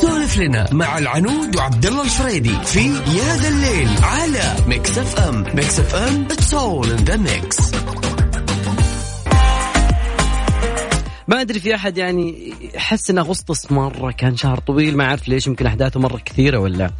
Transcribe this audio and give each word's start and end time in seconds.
سولف 0.00 0.38
لنا. 0.38 0.66
مع 0.72 0.98
العنود 0.98 1.56
وعبد 1.56 1.86
الله 1.86 2.02
الفريدي 2.04 2.54
في 2.64 2.86
يا 2.88 3.36
ذا 3.36 3.48
الليل 3.48 3.88
على 4.02 4.56
ميكس 4.66 4.98
اف 4.98 5.20
ام 5.20 5.44
Mix 5.54 5.80
FM 5.80 6.24
it's 6.30 6.54
all 6.54 6.90
in 6.90 6.96
the 6.96 7.16
mix 7.16 7.56
ما 11.28 11.40
أدري 11.40 11.60
في 11.60 11.74
أحد 11.74 11.98
يعني 11.98 12.52
يحس 12.74 13.10
ان 13.10 13.18
اغسطس 13.18 13.72
مرة 13.72 14.10
كان 14.10 14.36
شهر 14.36 14.58
طويل 14.58 14.96
ما 14.96 15.04
اعرف 15.04 15.28
ليش 15.28 15.46
يمكن 15.46 15.66
أحداثه 15.66 16.00
مرة 16.00 16.16
كثيرة 16.24 16.58
ولا 16.58 16.90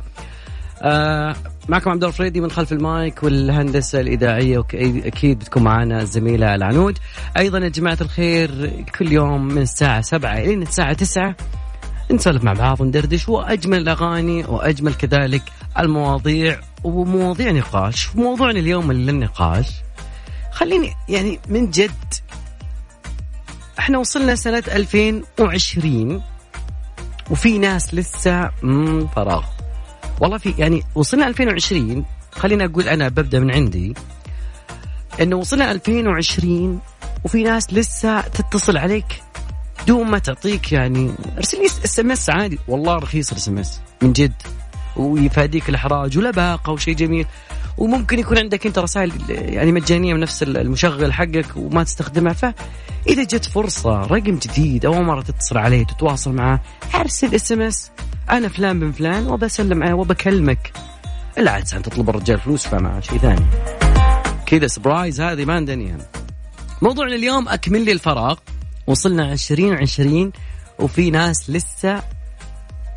آه 0.82 1.36
معكم 1.68 1.90
عبد 1.90 2.04
الفريدي 2.04 2.40
من 2.40 2.50
خلف 2.50 2.72
المايك 2.72 3.22
والهندسة 3.22 4.00
الإذاعية 4.00 4.58
واكيد 4.58 5.38
بتكون 5.38 5.62
معنا 5.62 6.02
الزميلة 6.02 6.54
العنود. 6.54 6.98
أيضا 7.36 7.58
يا 7.58 7.68
جماعة 7.68 7.98
الخير 8.00 8.72
كل 8.98 9.12
يوم 9.12 9.44
من 9.44 9.62
الساعة 9.62 10.00
7 10.00 10.38
إلى 10.38 10.54
الساعة 10.54 10.92
9 10.92 11.34
نسولف 12.10 12.44
مع 12.44 12.52
بعض 12.52 12.80
وندردش 12.80 13.28
وأجمل 13.28 13.78
الأغاني 13.78 14.44
وأجمل 14.44 14.94
كذلك 14.94 15.42
المواضيع 15.78 16.60
ومواضيع 16.84 17.50
نقاش. 17.50 18.14
وموضوعنا 18.14 18.58
اليوم 18.58 18.92
للنقاش 18.92 19.66
خليني 20.52 20.92
يعني 21.08 21.40
من 21.48 21.70
جد 21.70 22.14
إحنا 23.78 23.98
وصلنا 23.98 24.34
سنة 24.34 24.62
2020 24.68 26.22
وفي 27.30 27.58
ناس 27.58 27.94
لسه 27.94 28.50
فراغ. 29.16 29.44
والله 30.20 30.38
في 30.38 30.54
يعني 30.58 30.82
وصلنا 30.94 31.26
2020 31.26 32.04
خلينا 32.32 32.64
أقول 32.64 32.88
أنا 32.88 33.08
ببدأ 33.08 33.40
من 33.40 33.54
عندي 33.54 33.94
إنه 35.20 35.36
وصلنا 35.36 35.72
2020 35.72 36.80
وفي 37.24 37.42
ناس 37.42 37.72
لسه 37.72 38.20
تتصل 38.20 38.76
عليك 38.76 39.22
دون 39.86 40.06
ما 40.06 40.18
تعطيك 40.18 40.72
يعني 40.72 41.12
ارسل 41.36 41.58
لي 41.58 41.66
SMS 41.66 42.30
عادي. 42.30 42.58
والله 42.68 42.94
رخيص 42.94 43.30
ال 43.30 43.48
SMS 43.48 43.80
من 44.02 44.12
جد. 44.12 44.32
ويفاديك 44.96 45.68
الإحراج 45.68 46.18
ولا 46.18 46.30
باقه 46.30 46.72
وشيء 46.72 46.94
جميل. 46.94 47.26
وممكن 47.78 48.18
يكون 48.18 48.38
عندك 48.38 48.66
أنت 48.66 48.78
رسائل 48.78 49.12
يعني 49.28 49.72
مجانية 49.72 50.14
من 50.14 50.20
نفس 50.20 50.42
المشغل 50.42 51.12
حقك 51.12 51.46
وما 51.56 51.84
تستخدمها. 51.84 52.32
فاذا 52.32 53.22
جت 53.22 53.44
فرصة 53.44 54.00
رقم 54.00 54.38
جديد 54.38 54.86
اول 54.86 55.04
مرة 55.04 55.20
تتصل 55.20 55.58
عليه 55.58 55.84
تتواصل 55.84 56.32
معه 56.32 56.62
أرسل 56.94 57.34
SMS 57.34 57.90
أنا 58.30 58.48
فلان 58.48 58.80
بن 58.80 58.92
فلان 58.92 59.26
وبسلم 59.26 59.82
عليه 59.82 59.94
وبكلمك. 59.94 60.72
إلا 61.38 61.50
عاد 61.50 61.64
تطلب 61.64 62.10
الرجال 62.10 62.40
فلوس 62.40 62.66
فما 62.66 63.00
شيء 63.00 63.18
ثاني. 63.18 63.46
كذا 64.46 64.66
surprise 64.66 65.20
هذه 65.20 65.44
ما 65.44 65.54
عندنا 65.54 65.82
يعني. 65.82 66.02
موضوعنا 66.82 67.14
اليوم 67.14 67.48
أكمل 67.48 67.84
لي 67.84 67.92
الفراغ. 67.92 68.36
وصلنا 68.86 69.32
2020 69.32 70.32
وفي 70.78 71.10
ناس 71.10 71.50
لسه 71.50 72.02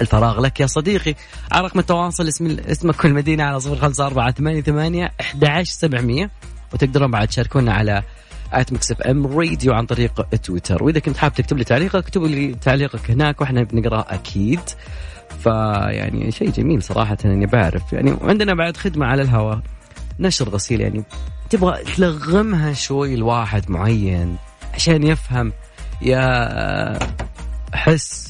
الفراغ 0.02 0.42
لك 0.42 0.60
يا 0.60 0.68
صديقي. 0.68 1.16
على 1.52 1.68
رقم 1.68 1.80
التواصل 1.80 2.28
اسم 2.28 2.58
اسمك 2.60 3.04
والمدينة 3.04 3.44
على 3.44 3.60
صفر 3.60 3.76
خمسة 3.76 4.06
أربعة 4.06 4.32
ثمانية 4.32 4.62
ثمانية 4.62 5.12
أحد 5.22 5.64
سبعمية. 5.64 6.32
وتقدرون 6.74 7.12
بعد 7.12 7.28
تشاركونا 7.28 7.74
على 7.74 8.04
at 8.54 8.74
Mix 8.74 8.92
FM 8.92 9.28
Radio 9.28 9.74
عن 9.74 9.86
طريق 9.86 10.22
تويتر 10.22 10.84
وإذا 10.84 11.00
كنت 11.00 11.18
حاب 11.18 11.34
تكتب 11.34 11.58
لي 11.58 11.64
تعليقك 11.64 11.96
اكتب 11.96 12.24
لي 12.24 12.54
تعليقك 12.54 13.12
هناك 13.12 13.42
وإحنا 13.42 13.64
بنقراه 13.64 14.06
أكيد. 14.10 14.60
فيعني 15.44 16.32
شيء 16.32 16.50
جميل 16.50 16.84
صراحة 16.84 17.18
إني 17.26 17.46
بعرف. 17.46 17.94
يعني 17.94 18.12
وعندنا 18.12 18.54
بعد 18.54 18.78
خدمة 18.78 19.06
على 19.06 19.22
الهواء. 19.22 19.62
نشر 20.20 20.50
غسيل 20.50 20.82
يعني. 20.82 21.04
تبغى 21.50 21.84
تلغمها 21.84 22.74
شوي 22.74 23.14
الواحد 23.14 23.72
معين 23.72 24.38
عشان 24.74 25.04
يفهم 25.04 25.54
يا 26.02 27.00
حس. 27.74 28.30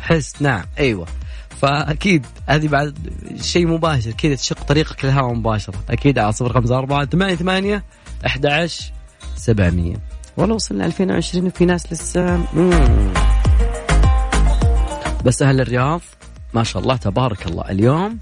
حس 0.00 0.42
نعم. 0.42 0.64
أيوه. 0.78 1.06
فأكيد 1.60 2.26
هذه 2.46 2.68
بعد 2.68 2.98
شيء 3.40 3.66
مباشر. 3.66 4.10
كذا 4.10 4.34
تشق 4.34 4.62
طريقك 4.62 5.04
للهواء 5.04 5.34
مباشرة. 5.34 5.74
أكيد 5.90 6.18
على 6.18 6.32
صفر 6.32 6.52
خمسة 6.52 6.78
أربعة 6.78 7.04
ثمانية 7.04 7.34
ثمانية 7.34 7.84
أحد 8.26 8.46
عشر 8.46 8.92
سبعمية. 9.36 9.96
والله 10.36 10.54
وصلنا 10.54 10.86
2020 10.86 11.46
وفي 11.46 11.64
ناس 11.64 11.92
لسه. 11.92 12.44
بس 15.24 15.42
أهل 15.42 15.60
الرياض 15.60 16.00
ما 16.54 16.64
شاء 16.64 16.82
الله 16.82 16.96
تبارك 16.96 17.46
الله 17.46 17.70
اليوم 17.70 18.18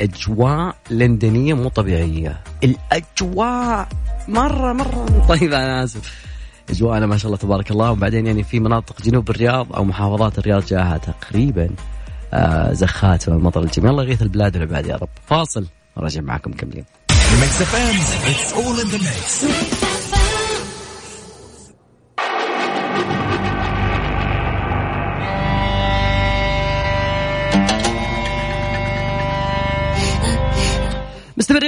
أجواء 0.00 0.76
لندنية 0.90 1.54
مو 1.54 1.68
طبيعية. 1.68 2.40
الأجواء 2.64 3.88
مرة 4.28 4.72
مرة 4.72 5.26
طيبة 5.28 5.56
أنا 5.56 5.84
آسف. 5.84 6.26
اجواءنا 6.70 7.06
ما 7.06 7.16
شاء 7.16 7.26
الله 7.26 7.38
تبارك 7.38 7.70
الله. 7.70 7.90
وبعدين 7.90 8.26
يعني 8.26 8.42
في 8.44 8.60
مناطق 8.60 9.02
جنوب 9.02 9.30
الرياض 9.30 9.72
أو 9.76 9.84
محافظات 9.84 10.38
الرياض 10.38 10.66
جاها 10.66 10.98
تقريبا 10.98 11.70
آه 12.34 12.72
زخات 12.72 13.28
والمطر 13.28 13.62
الجميل 13.62 13.90
الله 13.90 14.02
يغيث 14.02 14.22
البلاد 14.22 14.56
والعباد 14.56 14.86
يا 14.86 14.96
رب. 14.96 15.08
فاصل. 15.26 15.66
راجع 15.98 16.20
معكم 16.20 16.50
مكملين 16.50 16.84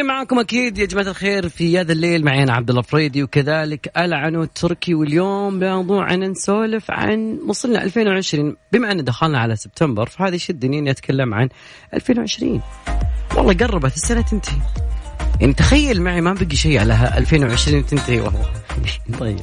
معاكم 0.08 0.38
أكيد 0.38 0.78
يا 0.78 0.86
جماعة 0.86 1.06
الخير 1.06 1.48
في 1.48 1.80
هذا 1.80 1.92
الليل 1.92 2.24
معي 2.24 2.42
أنا 2.42 2.52
عبد 2.52 2.70
الله 2.70 2.82
فريدي 2.82 3.22
وكذلك 3.22 3.90
العنو 3.96 4.42
التركي 4.42 4.94
واليوم 4.94 5.60
موضوعنا 5.60 6.28
نسولف 6.28 6.90
عن 6.90 7.38
وصلنا 7.46 7.84
2020 7.84 8.56
بما 8.72 8.92
أن 8.92 9.04
دخلنا 9.04 9.38
على 9.38 9.56
سبتمبر 9.56 10.08
فهذا 10.08 10.34
يشدني 10.34 10.78
إني 10.78 10.90
أتكلم 10.90 11.34
عن 11.34 11.48
2020 11.94 12.62
والله 13.36 13.54
قربت 13.54 13.96
السنة 13.96 14.20
تنتهي. 14.20 14.58
يعني 15.40 15.52
تخيل 15.52 16.02
معي 16.02 16.20
ما 16.20 16.32
بقي 16.32 16.56
شيء 16.56 16.80
على 16.80 17.12
2020 17.16 17.86
تنتهي 17.86 18.20
والله. 18.20 18.50
طيب. 19.20 19.40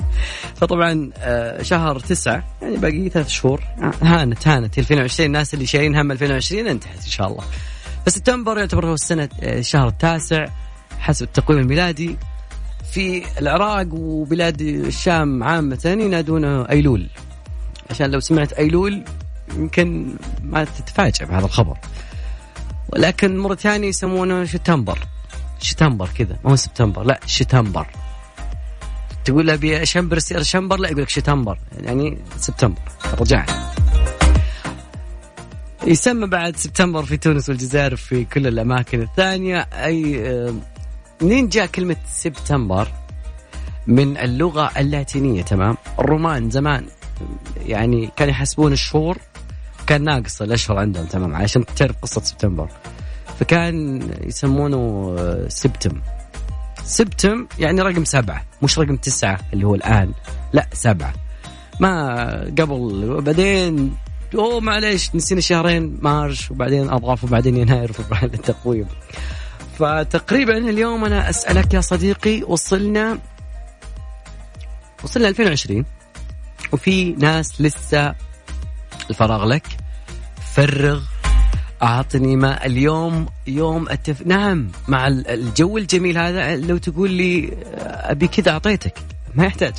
فطبعا 0.55 1.09
آه، 1.17 1.61
شهر 1.61 1.99
تسعة 1.99 2.43
يعني 2.61 2.77
باقي 2.77 3.09
ثلاث 3.09 3.29
شهور 3.29 3.61
آه، 3.81 3.93
هانت 4.01 4.47
هانت 4.47 4.79
2020 4.79 5.27
الناس 5.27 5.53
اللي 5.53 5.65
شايلين 5.65 5.95
هم 5.95 6.11
2020 6.11 6.67
انتهت 6.67 7.03
إن 7.05 7.11
شاء 7.11 7.27
الله. 7.27 7.43
فسبتمبر 8.05 8.57
يعتبر 8.57 8.85
هو 8.87 8.93
السنة 8.93 9.29
آه، 9.41 9.59
الشهر 9.59 9.87
التاسع 9.87 10.45
حسب 10.99 11.25
التقويم 11.25 11.59
الميلادي. 11.59 12.17
في 12.91 13.23
العراق 13.39 13.87
وبلاد 13.93 14.61
الشام 14.61 15.43
عامة 15.43 15.81
ينادونه 15.85 16.69
أيلول. 16.69 17.09
عشان 17.89 18.11
لو 18.11 18.19
سمعت 18.19 18.53
أيلول 18.53 19.03
يمكن 19.55 20.15
ما 20.43 20.63
تتفاجئ 20.63 21.25
بهذا 21.25 21.45
الخبر. 21.45 21.77
ولكن 22.89 23.37
مرة 23.37 23.55
ثانية 23.55 23.87
يسمونه 23.87 24.45
شتمبر. 24.45 24.99
شتمبر 25.59 26.09
كذا 26.17 26.37
ما 26.43 26.51
هو 26.51 26.55
سبتمبر 26.55 27.03
لا 27.03 27.19
شتمبر. 27.25 27.87
تقول 29.25 29.49
ابي 29.49 29.85
شمبر 29.85 30.19
شمبر 30.19 30.77
لا 30.77 30.89
يقول 30.89 31.01
لك 31.01 31.09
شتمبر. 31.09 31.59
يعني 31.81 32.17
سبتمبر 32.37 32.81
رجعنا. 33.19 33.74
يسمى 35.87 36.27
بعد 36.27 36.55
سبتمبر 36.55 37.03
في 37.03 37.17
تونس 37.17 37.49
والجزائر 37.49 37.95
في 37.95 38.25
كل 38.25 38.47
الأماكن 38.47 39.01
الثانية. 39.01 39.59
أي 39.59 40.29
آه، 40.29 40.53
منين 41.21 41.49
جاء 41.49 41.65
كلمة 41.65 41.95
سبتمبر؟ 42.11 42.87
من 43.87 44.17
اللغة 44.17 44.71
اللاتينية 44.77 45.41
تمام؟ 45.41 45.77
الرومان 45.99 46.49
زمان 46.49 46.85
يعني 47.65 48.09
كانوا 48.15 48.31
يحسبون 48.31 48.73
الشهور 48.73 49.17
كان 49.87 50.03
ناقص 50.03 50.41
الأشهر 50.41 50.77
عندهم 50.79 51.05
تمام؟ 51.05 51.35
عشان 51.35 51.65
تعرف 51.65 51.95
قصة 52.01 52.21
سبتمبر. 52.21 52.69
فكان 53.39 54.01
يسمونه 54.23 55.15
آه، 55.19 55.47
سبتم. 55.47 56.01
سبتم 56.83 57.47
يعني 57.59 57.81
رقم 57.81 58.03
سبعة 58.05 58.45
مش 58.61 58.79
رقم 58.79 58.95
تسعة 58.95 59.39
اللي 59.53 59.65
هو 59.67 59.75
الآن 59.75 60.11
لا 60.53 60.67
سبعة. 60.73 61.13
ما 61.79 62.31
قبل 62.59 63.21
بعدين 63.21 63.95
أوه 64.35 64.59
معليش 64.59 65.15
نسينا 65.15 65.41
شهرين 65.41 65.97
مارش 66.01 66.51
وبعدين 66.51 66.89
أضغاف 66.89 67.23
وبعدين 67.23 67.57
يناير 67.57 67.91
وبعدين 67.99 68.33
التقويم. 68.33 68.87
فتقريبا 69.79 70.57
اليوم 70.57 71.05
أنا 71.05 71.29
أسألك 71.29 71.73
يا 71.73 71.81
صديقي 71.81 72.43
وصلنا 72.43 73.19
وصلنا 75.03 75.27
2020 75.27 75.85
وفي 76.71 77.13
ناس 77.13 77.61
لسه 77.61 78.15
الفراغ 79.09 79.45
لك. 79.45 79.67
فرغ 80.53 81.01
أعطني 81.83 82.35
ما 82.35 82.65
اليوم 82.65 83.25
يوم 83.47 83.89
التف... 83.89 84.27
نعم 84.27 84.71
مع 84.87 85.07
الجو 85.07 85.77
الجميل 85.77 86.17
هذا 86.17 86.55
لو 86.55 86.77
تقول 86.77 87.11
لي 87.11 87.57
أبي 87.83 88.27
كذا 88.27 88.51
أعطيتك 88.51 88.93
ما 89.35 89.45
يحتاج. 89.45 89.73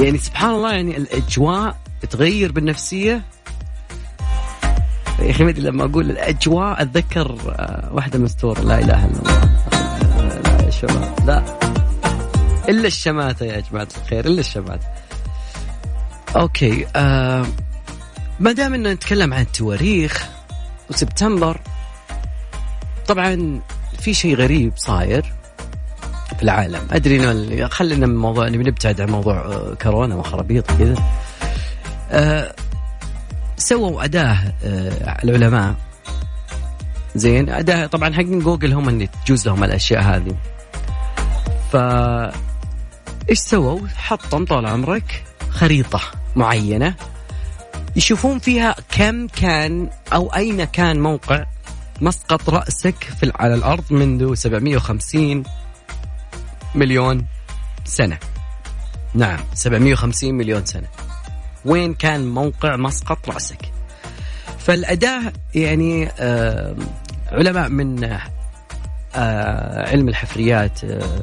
يعني 0.00 0.18
سبحان 0.18 0.50
الله 0.50 0.72
يعني 0.72 0.96
الأجواء 0.96 1.76
تغير 2.10 2.52
بالنفسية. 2.52 3.22
يا 5.18 5.30
أخي 5.30 5.44
مدري 5.44 5.62
لما 5.62 5.84
أقول 5.84 6.10
الأجواء 6.10 6.82
أتذكر 6.82 7.38
آه، 7.48 7.88
واحدة 7.92 8.18
مستوره 8.18 8.60
لا 8.60 8.78
إله 8.78 9.04
إلا 9.04 9.18
الله. 9.18 9.40
لا 10.42 10.64
يا 10.64 10.70
شباب 10.70 11.14
لا. 11.26 11.42
إلا 12.68 12.86
الشماتة 12.86 13.46
يا 13.46 13.60
جماعة 13.60 13.88
الخير 14.02 14.26
إلا 14.26 14.40
الشماتة. 14.40 14.86
أوكي 16.36 16.86
آه 16.96 17.46
ما 18.40 18.52
دام 18.52 18.74
انه 18.74 18.92
نتكلم 18.92 19.34
عن 19.34 19.40
التواريخ 19.40 20.28
وسبتمبر 20.90 21.60
طبعا 23.06 23.60
في 24.00 24.14
شيء 24.14 24.36
غريب 24.36 24.72
صاير. 24.76 25.39
في 26.40 26.44
العالم. 26.44 26.80
أدري 26.90 27.16
إنه 27.16 27.68
خلينا 27.68 28.06
من 28.06 28.16
موضوع 28.16 28.48
نبتعد 28.48 29.00
عن 29.00 29.08
موضوع 29.08 29.34
آه، 29.46 29.74
كورونا 29.82 30.14
وخرابيط 30.14 30.72
كذا 30.72 30.94
آه 32.10 32.54
سووا 33.56 34.04
أداة 34.04 34.38
آه 34.64 35.22
العلماء. 35.24 35.74
زين 37.14 37.48
أداة 37.48 37.86
طبعا 37.86 38.12
حقين 38.14 38.38
جوجل 38.38 38.72
هم 38.72 38.88
اللي 38.88 39.08
تجوز 39.24 39.46
لهم 39.48 39.64
الأشياء 39.64 40.02
هذه. 40.02 40.36
ف 41.72 41.76
إيش 43.30 43.38
سووا؟ 43.38 43.88
حطوا 43.96 44.44
طال 44.44 44.66
عمرك 44.66 45.24
خريطة 45.50 46.00
معينة. 46.36 46.94
يشوفون 47.96 48.38
فيها 48.38 48.76
كم 48.88 49.26
كان 49.26 49.90
أو 50.12 50.34
أين 50.34 50.64
كان 50.64 51.00
موقع 51.00 51.44
مسقط 52.00 52.50
رأسك 52.50 53.04
في 53.20 53.32
على 53.34 53.54
الأرض 53.54 53.84
منذ 53.90 54.34
750 54.34 55.42
مليون 56.74 57.26
سنة. 57.84 58.18
نعم 59.14 59.38
750 59.54 60.34
مليون 60.34 60.64
سنة. 60.64 60.88
وين 61.64 61.94
كان 61.94 62.28
موقع 62.28 62.76
مسقط 62.76 63.30
رأسك؟ 63.30 63.72
فالأداة 64.58 65.32
يعني 65.54 66.08
آه 66.20 66.76
علماء 67.32 67.68
من 67.68 68.04
آه 69.14 69.90
علم 69.90 70.08
الحفريات 70.08 70.84
آه 70.84 71.22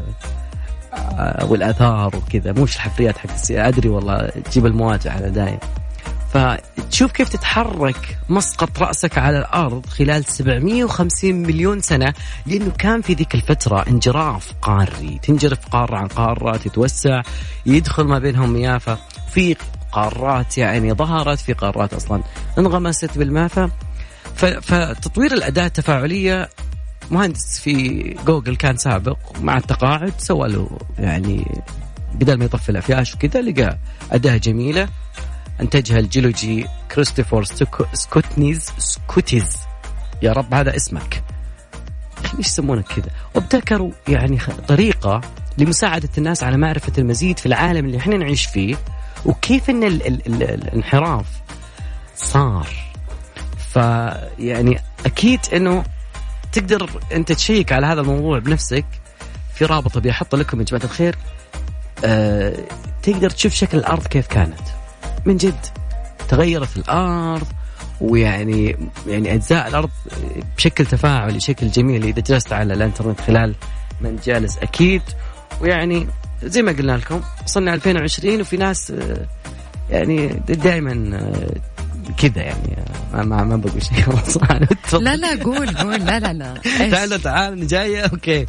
آه 0.93 1.45
والآثار 1.45 2.15
وكذا 2.15 2.51
مش 2.51 2.75
الحفريات 2.75 3.17
حق 3.17 3.29
أدري 3.51 3.89
والله 3.89 4.27
تجيب 4.27 4.65
المواجهه 4.65 5.11
على 5.11 5.29
دايم 5.29 5.57
فتشوف 6.33 7.11
كيف 7.11 7.29
تتحرك 7.29 8.17
مسقط 8.29 8.79
رأسك 8.79 9.17
على 9.17 9.39
الأرض 9.39 9.85
خلال 9.85 10.25
750 10.25 11.35
مليون 11.35 11.81
سنة 11.81 12.13
لأنه 12.45 12.71
كان 12.79 13.01
في 13.01 13.13
ذيك 13.13 13.35
الفترة 13.35 13.87
انجراف 13.87 14.53
قاري. 14.61 15.19
تنجرف 15.23 15.67
قارة 15.67 15.97
عن 15.97 16.07
قارة 16.07 16.57
تتوسع 16.57 17.21
يدخل 17.65 18.03
ما 18.03 18.19
بينهم 18.19 18.53
مياه 18.53 18.81
في 19.33 19.55
قارات 19.91 20.57
يعني 20.57 20.93
ظهرت 20.93 21.39
في 21.39 21.53
قارات 21.53 21.93
أصلا 21.93 22.23
انغمست 22.57 23.17
بالماء 23.17 23.69
فتطوير 24.61 25.33
الأداة 25.33 25.65
التفاعلية 25.65 26.49
مهندس 27.11 27.59
في 27.59 27.99
جوجل 28.25 28.55
كان 28.55 28.77
سابق 28.77 29.17
مع 29.41 29.57
التقاعد 29.57 30.13
سوى 30.17 30.49
له 30.49 30.77
يعني 30.99 31.61
بدل 32.13 32.37
ما 32.37 32.45
يطفي 32.45 32.69
الأفياش 32.69 33.15
وكذا 33.15 33.41
لقى 33.41 33.77
أداة 34.11 34.37
جميلة. 34.37 34.89
انتجها 35.61 35.99
الجيولوجي 35.99 36.67
كريستوفر 36.91 37.43
سكوتنيز 37.93 38.71
سكوتيز. 38.77 39.57
يا 40.21 40.33
رب 40.33 40.53
هذا 40.53 40.75
اسمك. 40.75 41.23
إيش 42.37 42.47
يسمونك 42.47 42.85
كذا؟ 42.85 43.09
وابتكروا 43.35 43.91
يعني 44.07 44.39
طريقة 44.67 45.21
لمساعدة 45.57 46.09
الناس 46.17 46.43
على 46.43 46.57
معرفة 46.57 46.91
المزيد 46.97 47.39
في 47.39 47.45
العالم 47.45 47.85
اللي 47.85 47.97
إحنا 47.97 48.17
نعيش 48.17 48.45
فيه 48.45 48.75
وكيف 49.25 49.69
إن 49.69 49.83
ال 49.83 50.07
ال 50.07 50.27
ال 50.27 50.43
الانحراف 50.43 51.25
صار. 52.15 52.67
فيعني 53.73 54.79
أكيد 55.05 55.39
إنه 55.53 55.83
تقدر 56.51 56.89
أنت 57.13 57.31
تشيك 57.31 57.71
على 57.71 57.87
هذا 57.87 58.01
الموضوع 58.01 58.39
بنفسك. 58.39 58.85
في 59.53 59.65
رابط 59.65 59.97
ابي 59.97 60.11
احطه 60.11 60.37
لكم 60.37 60.59
يا 60.59 60.65
جماعة 60.65 60.83
الخير. 60.83 61.15
أه 62.05 62.53
تقدر 63.03 63.29
تشوف 63.29 63.53
شكل 63.53 63.77
الأرض 63.77 64.07
كيف 64.07 64.27
كانت. 64.27 64.76
من 65.27 65.37
جد. 65.37 65.65
تغيرت 66.27 66.77
الأرض 66.77 67.47
ويعني 68.01 68.77
يعني 69.07 69.33
أجزاء 69.33 69.67
الأرض 69.67 69.89
بشكل 70.57 70.85
تفاعلي 70.85 71.37
بشكل 71.37 71.67
جميل. 71.71 72.03
إذا 72.03 72.19
جلست 72.21 72.53
على 72.53 72.73
الإنترنت 72.73 73.21
خلال 73.21 73.55
من 74.01 74.19
جالس 74.25 74.57
أكيد. 74.57 75.01
ويعني 75.61 76.07
زي 76.43 76.61
ما 76.61 76.71
قلنا 76.71 76.97
لكم 76.97 77.21
وصلنا 77.45 77.73
2020 77.73 78.41
وفي 78.41 78.57
ناس 78.57 78.93
يعني 79.89 80.27
دائما 80.49 81.19
كذا 82.17 82.41
يعني 82.41 82.77
ما 83.13 83.23
ما, 83.23 83.43
ما 83.43 83.55
بقول 83.55 83.83
شيء 83.83 84.01
خلاص 84.11 84.37
لا 84.93 85.15
لا 85.15 85.43
قول 85.43 85.69
قول. 85.69 86.05
لا 86.05 86.19
لا 86.19 86.33
لا. 86.33 86.53
تعال 86.91 87.21
تعال 87.21 87.67
جاية 87.67 88.01
أوكي. 88.01 88.45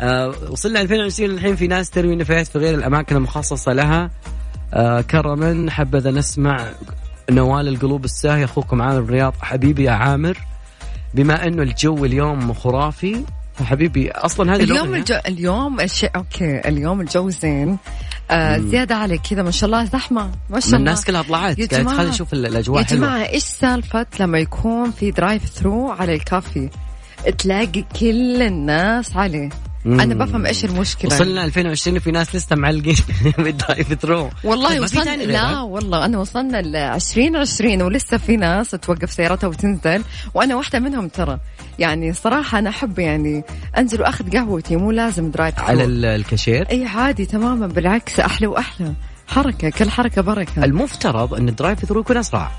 آه 0.00 0.34
وصلنا 0.50 0.80
2020 0.80 1.30
الحين 1.30 1.56
في 1.56 1.66
ناس 1.66 1.90
تروي 1.90 2.16
نفايات 2.16 2.46
في 2.46 2.58
غير 2.58 2.74
الأماكن 2.74 3.16
المخصصة 3.16 3.72
لها. 3.72 4.10
آه 4.74 5.00
كرما 5.00 5.70
حبذا 5.70 6.10
نسمع 6.10 6.66
نوال 7.30 7.68
القلوب 7.68 8.04
الساهي 8.04 8.44
أخوكم 8.44 8.82
عامر 8.82 8.98
الرياض 8.98 9.34
حبيبي 9.40 9.84
يا 9.84 9.90
عامر. 9.90 10.38
بما 11.14 11.46
إنه 11.46 11.62
الجو 11.62 12.04
اليوم 12.04 12.52
خرافي 12.52 13.24
حبيبي 13.64 14.10
أصلا 14.10 14.54
هذه 14.54 14.62
اليوم 14.62 14.94
الجو 14.94 15.16
اليوم 15.28 15.80
الشيء 15.80 16.10
أوكي 16.16 16.68
اليوم 16.68 17.00
الجو 17.00 17.28
زين. 17.28 17.78
آه 18.30 18.58
زيادة 18.58 18.94
على 18.94 19.18
كذا 19.18 19.42
ما 19.42 19.50
شاء 19.50 19.66
الله 19.66 19.84
زحمة 19.84 20.30
ما 20.50 20.60
شاء 20.60 20.68
الله. 20.68 20.78
الناس 20.78 21.04
كلها 21.04 21.22
طلعت. 21.22 21.72
قاعد 21.72 21.86
تخلي 21.86 22.10
تشوف 22.10 22.32
الأجواء 22.32 22.82
يا 22.82 22.86
جماعة 22.86 23.28
إيش 23.28 23.42
سالفة 23.42 24.06
لما 24.20 24.38
يكون 24.38 24.90
في 24.90 25.10
drive-thru 25.10 25.90
على 25.90 26.14
الكافي؟ 26.14 26.70
تلاقي 27.38 27.84
كل 28.00 28.42
الناس 28.42 29.16
عليه. 29.16 29.48
مم. 29.84 30.00
أنا 30.00 30.14
بفهم 30.14 30.46
إيش 30.46 30.64
المشكلة. 30.64 31.14
وصلنا 31.14 31.44
2020 31.44 31.96
وفي 31.96 32.10
ناس 32.10 32.36
لسه 32.36 32.56
معلقين 32.56 32.96
بال 33.38 33.94
drive-thru 33.94 34.30
والله 34.44 34.68
طيب، 34.68 34.82
وصلنا 34.82 35.16
لا 35.16 35.60
والله 35.60 36.04
أنا 36.04 36.18
وصلنا 36.18 36.62
ل 36.62 36.76
2020 36.76 37.82
ولسه 37.82 38.16
في 38.16 38.36
ناس 38.36 38.70
توقف 38.70 39.12
سيارتها 39.12 39.48
وتنزل. 39.48 40.04
وأنا 40.34 40.56
واحدة 40.56 40.78
منهم 40.78 41.08
ترى. 41.08 41.38
يعني 41.78 42.12
صراحة 42.12 42.58
أنا 42.58 42.70
أحب 42.70 42.98
يعني 42.98 43.44
أنزل 43.78 44.00
وأخذ 44.00 44.30
قهوتي 44.30 44.76
مو 44.76 44.90
لازم 44.90 45.30
drive-thru 45.30 45.66
على 45.66 45.84
الكاشير؟ 45.84 46.70
إي 46.70 46.86
عادي 46.86 47.26
تماما 47.26 47.66
بالعكس 47.66 48.20
أحلى 48.20 48.46
وأحلى. 48.46 48.92
حركة 49.28 49.70
كل 49.70 49.90
حركة 49.90 50.22
بركة. 50.22 50.64
المفترض 50.64 51.34
إن 51.34 51.48
ال 51.48 51.84
drive-thru 51.84 52.00
يكون 52.00 52.16
أسرع. 52.16 52.50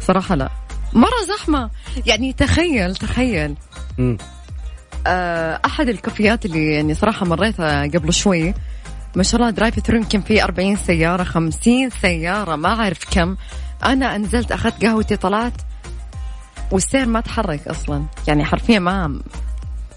صراحة 0.00 0.34
لا. 0.34 0.50
مرة 0.92 1.24
زحمة. 1.38 1.70
يعني 2.06 2.32
تخيل 2.32 2.96
تخيل. 2.96 3.54
مم. 3.98 4.16
آه، 5.06 5.60
أحد 5.66 5.88
الكافيات 5.88 6.44
اللي 6.44 6.74
يعني 6.74 6.94
صراحة 6.94 7.26
مريتها 7.26 7.82
قبل 7.82 8.12
شوي. 8.12 8.54
ما 9.16 9.22
شاء 9.22 9.40
الله 9.40 9.50
drive-thru 9.50 9.96
يمكن 9.96 10.20
في 10.20 10.44
40 10.44 10.76
سيارة 10.76 11.22
50 11.22 11.90
سيارة 11.90 12.56
ما 12.56 12.68
أعرف 12.68 12.98
كم. 13.10 13.36
أنا 13.84 14.18
نزلت 14.18 14.52
أخذت 14.52 14.84
قهوتي 14.84 15.16
طلعت 15.16 15.52
والسير 16.70 17.06
ما 17.06 17.20
تحرك 17.20 17.68
أصلا. 17.68 18.04
يعني 18.28 18.44
حرفيا 18.44 18.78
ما 18.78 19.20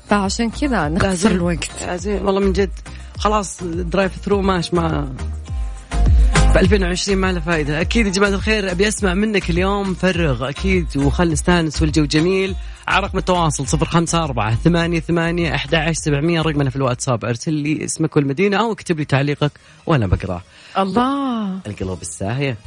فعشان 0.10 0.50
كذا 0.50 0.89
نخسر 0.89 1.32
الوقت. 1.32 1.84
زين. 1.96 2.25
والله 2.25 2.42
من 2.42 2.54
جد. 2.54 2.72
خلاص 3.18 3.63
drive-thru 3.63 4.42
ماش 4.42 4.74
ما 4.74 5.13
ب 6.54 6.58
2020 6.58 7.18
ما 7.18 7.32
له 7.32 7.40
فائده 7.40 7.82
أكيد 7.82 8.06
يا 8.06 8.12
جماعة 8.12 8.30
الخير 8.30 8.72
أبي 8.72 8.88
أسمع 8.88 9.14
منك 9.14 9.50
اليوم 9.50 9.94
فرغ 9.94 10.50
أكيد. 10.50 10.88
وخل 10.98 11.32
نستانس 11.32 11.82
والجو 11.82 12.06
جميل. 12.06 12.56
على 12.88 13.06
رقم 13.06 13.18
التواصل 13.18 13.78
054 13.78 14.56
88 14.56 15.00
ثمانية 15.00 15.56
أحد 15.56 15.92
سبعمية 15.92 16.42
رقمنا 16.42 16.70
في 16.70 16.76
الواتساب. 16.76 17.26
ارسل 17.26 17.54
لي 17.54 17.86
اسمك 17.86 18.16
والمدينة 18.16 18.58
أو 18.58 18.72
اكتب 18.72 19.00
لي 19.00 19.06
تعليقك 19.06 19.52
وأنا 19.86 20.08
بقراه 20.08 20.42
الله. 20.78 21.60
القلوب 21.68 22.02
الساهية. 22.02 22.58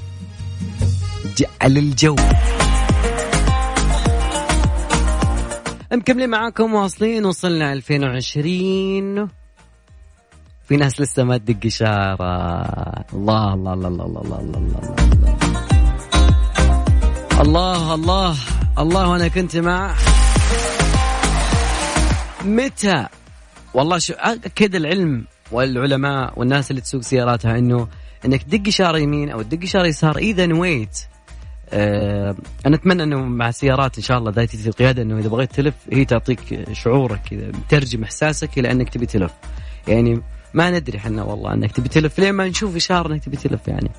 جعل 1.37 1.79
الجو. 1.79 2.17
مكملين 5.93 6.31
معاكم 6.31 6.75
واصلين 6.75 7.25
وصلنا 7.25 7.73
2020 7.73 9.29
في 10.69 10.77
ناس 10.77 11.01
لسه 11.01 11.25
ما 11.25 11.39
تدق 11.39 11.67
إشارة. 11.67 12.25
الله 13.15 13.55
الله 13.55 13.73
الله 13.73 13.89
الله 13.89 14.07
الله 14.07 14.39
الله 14.41 14.59
الله 17.41 17.95
الله. 17.95 17.95
الله 17.95 18.35
الله 18.79 19.09
وأنا 19.09 19.29
كنت 19.29 19.57
مع. 19.57 19.95
متى؟ 22.45 23.07
والله 23.75 23.99
شو 23.99 24.15
أكد 24.19 24.75
العلم 24.75 25.25
والعلماء 25.53 26.33
والناس 26.37 26.71
اللي 26.71 26.81
تسوق 26.81 27.03
سياراتها 27.03 27.59
إنه 27.59 27.89
إنك 28.25 28.43
تدق 28.43 28.69
إشارة 28.69 28.99
يمين 28.99 29.31
أو 29.31 29.43
تدق 29.43 29.63
إشارة 29.63 29.87
يسار 29.87 30.17
إذا 30.17 30.47
نويت 30.47 30.99
آه 31.71 32.37
أنا 32.67 32.77
أتمنى 32.77 33.03
إنه 33.03 33.17
مع 33.17 33.49
السيارات 33.49 33.99
إن 33.99 34.03
شاء 34.03 34.19
الله 34.19 34.31
ذاتي 34.31 34.69
القيادة 34.69 35.03
إنه 35.03 35.19
إذا 35.19 35.29
بغيت 35.29 35.53
تلف 35.53 35.75
هي 35.93 36.05
تعطيك 36.05 36.73
شعورك 36.73 37.21
كذا 37.31 37.53
ترجم 37.69 38.03
إحساسك 38.03 38.59
إلى 38.59 38.73
إنك 38.73 38.89
تبي 38.89 39.07
تلف. 39.07 39.33
يعني 39.89 40.23
ما 40.57 40.71
ندري 40.71 40.99
إحنا 40.99 41.23
والله 41.23 41.55
انك 41.55 41.73
تبي 41.73 41.89
تلف. 41.89 42.19
لين 42.19 42.35
ما 42.35 42.49
نشوف 42.49 42.77
اشاره 42.77 43.13
انك 43.13 43.25
تبي 43.25 43.37
تلف 43.37 43.69
يعني. 43.69 43.91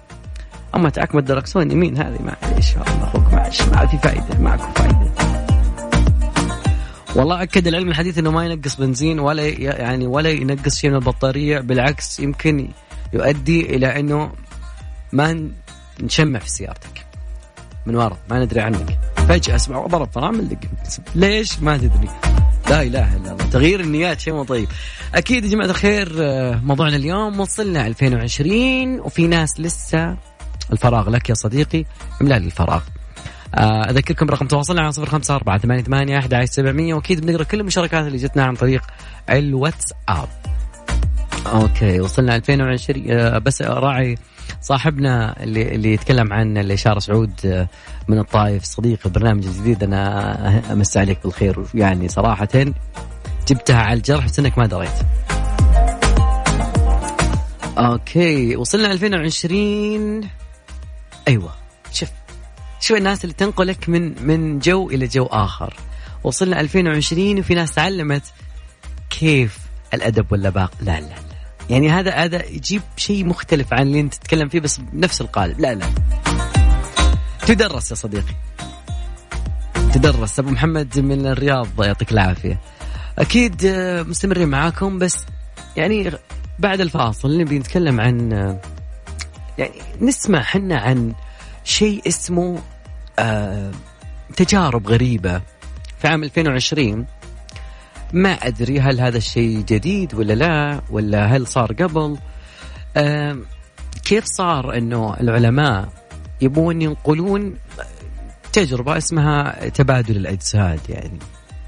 أما 0.76 0.90
تعكم 0.90 1.18
الدركسون 1.18 1.72
يمين 1.72 1.98
هذه 1.98 2.20
معليش 2.22 2.76
والله 2.76 3.04
أخوك 3.04 3.34
معلش 3.34 3.62
ما 3.62 3.86
في 3.86 3.98
فائده 3.98 4.40
معكم 4.40 4.74
فائده 4.74 5.12
والله 7.16 7.44
أكد 7.44 7.68
العلم 7.68 7.90
الحديث 7.90 8.18
إنه 8.18 8.32
ما 8.32 8.46
ينقص 8.46 8.76
بنزين 8.76 9.20
ولا 9.20 9.48
يعني 9.48 10.08
ولا 10.08 10.30
ينقص 10.30 10.76
شيء 10.76 10.90
من 10.90 10.96
البطارية 10.96 11.60
بالعكس 11.60 12.20
يمكن 12.20 12.70
يؤدي 13.14 13.76
إلى 13.76 14.00
إنه 14.00 14.32
ما 15.14 15.50
نشمع 16.02 16.40
في 16.40 16.50
سيارتك. 16.50 17.06
من 17.86 17.96
ورا 17.96 18.18
ما 18.30 18.44
ندري 18.44 18.62
عنك. 18.62 19.00
فجأة 19.16 19.56
اسمع 19.56 19.86
ضرب 19.88 20.10
فرامل 20.12 20.58
ليش؟ 21.16 21.60
ما 21.60 21.78
تدري. 21.78 22.10
لا 22.70 22.82
إله 22.82 23.16
إلا 23.16 23.32
الله. 23.32 23.46
تغيير 23.50 23.80
النيات 23.80 24.20
شيء 24.20 24.34
مو 24.34 24.44
طيب. 24.44 24.68
أكيد 25.16 25.46
يا 25.46 25.50
جماعة 25.50 25.68
الخير 25.68 26.12
آه، 26.20 26.56
موضوعنا 26.64 26.96
اليوم 26.96 27.40
وصلنا 27.40 27.88
2020 27.88 29.00
وفي 29.00 29.28
ناس 29.28 29.60
لسه 29.60 30.18
الفراغ 30.72 31.10
لك 31.10 31.30
يا 31.30 31.34
صديقي 31.36 31.86
املا 32.22 32.40
لي 32.40 32.46
الفراغ. 32.46 32.82
آه، 33.56 33.90
أذكركم 33.90 34.26
برقم 34.26 34.48
تواصلنا 34.48 34.82
على 34.82 34.92
صفر 34.92 35.06
خمسة 35.06 35.36
أربعة 35.36 35.58
ثمانية 35.58 35.84
ثمانية 35.84 36.18
أحد 36.18 36.46
سبعمية 36.46 36.94
وأكيد 36.94 37.26
بنقرأ 37.26 37.44
كل 37.44 37.60
المشاركات 37.60 38.08
اللي 38.08 38.18
جتنا 38.18 38.44
عن 38.44 38.56
طريق 38.56 38.82
الواتساب. 39.30 40.28
أوكي 41.48 42.00
وصلنا 42.00 42.36
2020 42.36 43.12
آه، 43.12 43.38
بس 43.38 43.62
راعي 43.62 44.18
صاحبنا 44.62 45.44
اللي 45.44 45.76
اللي 45.76 45.94
يتكلم 45.94 46.34
عن 46.34 46.58
الاشاره 46.58 47.00
سعود 47.00 47.32
آه، 47.46 47.68
من 48.08 48.20
الطايف 48.20 48.64
صديق 48.64 49.00
البرنامج 49.06 49.46
الجديد 49.46 49.84
أنا 49.84 50.74
أمس 50.74 50.98
عليك 50.98 51.20
بالخير. 51.24 51.66
يعني 51.74 52.10
صراحة 52.10 52.48
جبتها 53.48 53.82
على 53.82 53.98
الجرح 53.98 54.26
بس 54.26 54.40
إنك 54.40 54.58
ما 54.58 54.66
دريت. 54.66 54.90
أوكي 57.78 58.56
وصلنا 58.56 58.92
2020 58.92 60.30
أيوه. 61.28 61.52
شوف 61.92 62.10
شو 62.80 62.96
الناس 62.96 63.24
اللي 63.24 63.34
تنقلك 63.34 63.90
من 63.90 64.28
من 64.28 64.60
جو 64.60 64.90
إلى 64.90 65.08
جو 65.08 65.26
آخر. 65.26 65.74
وصلنا 66.24 66.60
2020 66.60 67.40
وفي 67.40 67.56
ناس 67.56 67.72
تعلمت 67.72 68.24
كيف 69.10 69.60
الأدب 69.94 70.32
واللباق. 70.32 70.72
لا 70.82 71.00
لا. 71.00 71.27
يعني 71.70 71.90
هذا 71.90 72.12
هذا 72.12 72.46
يجيب 72.46 72.82
شيء 72.98 73.26
مختلف 73.26 73.74
عن 73.74 73.82
اللي 73.82 74.00
انت 74.00 74.14
تتكلم 74.14 74.50
فيه 74.50 74.60
بس 74.60 74.78
بنفس 74.78 75.22
القالب. 75.22 75.60
لا 75.60 75.76
لا. 75.76 75.86
تدرس 77.48 77.92
يا 77.92 77.96
صديقي. 77.96 78.36
تدرس. 79.94 80.40
أبو 80.40 80.50
محمد 80.50 81.00
من 81.00 81.28
الرياض 81.28 81.68
يعطيك 81.84 82.12
العافية. 82.12 82.60
أكيد 83.20 83.66
آه، 83.66 84.04
مستمرين 84.04 84.48
معاكم 84.48 85.00
بس 85.00 85.26
يعني 85.78 86.12
بعد 86.60 86.82
الفاصل 86.82 87.38
نبي 87.38 87.60
نتكلم 87.60 88.02
عن 88.02 88.34
آه، 88.34 88.62
يعني 89.58 89.74
نسمع 90.02 90.42
حنا 90.42 90.78
عن 90.78 91.14
شيء 91.64 92.02
اسمه 92.08 92.60
آه 93.20 93.72
تجارب 94.36 94.88
غريبة 94.88 95.42
في 96.00 96.08
عام 96.08 96.24
2020 96.24 97.06
ما 98.14 98.30
أدري 98.30 98.80
هل 98.80 99.02
هذا 99.02 99.18
الشيء 99.18 99.58
جديد 99.58 100.14
ولا 100.14 100.34
لا 100.34 100.82
ولا 100.90 101.26
هل 101.26 101.48
صار 101.48 101.74
قبل. 101.74 102.18
آه 102.98 103.38
كيف 104.06 104.26
صار 104.26 104.78
أنه 104.78 105.16
العلماء 105.20 105.90
يبون 106.42 106.82
ينقلون 106.82 107.56
تجربة 108.54 108.98
اسمها 108.98 109.70
تبادل 109.70 110.18
الأجساد 110.18 110.80
يعني؟ 110.90 111.20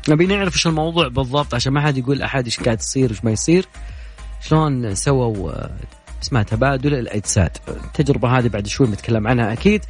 نبي 0.10 0.25
نعرف 0.25 0.53
إيش 0.53 0.67
الموضوع 0.67 1.08
بالضبط 1.08 1.53
عشان 1.53 1.74
ما 1.74 1.81
حد 1.81 1.98
يقول 1.98 2.22
أحد 2.22 2.46
إيش 2.46 2.60
قاعد 2.60 2.79
يصير 2.79 3.10
وايش 3.10 3.24
ما 3.24 3.31
يصير. 3.31 3.65
شلون 4.41 4.96
سووا 4.96 5.51
آه، 5.51 5.72
اسمها 6.24 6.43
تبادل 6.43 6.93
الأجساد؟ 6.93 7.58
التجربة 7.67 8.38
هذه 8.38 8.48
بعد 8.48 8.67
شوي 8.67 8.88
بنتكلم 8.88 9.27
عنها 9.27 9.53
أكيد. 9.53 9.86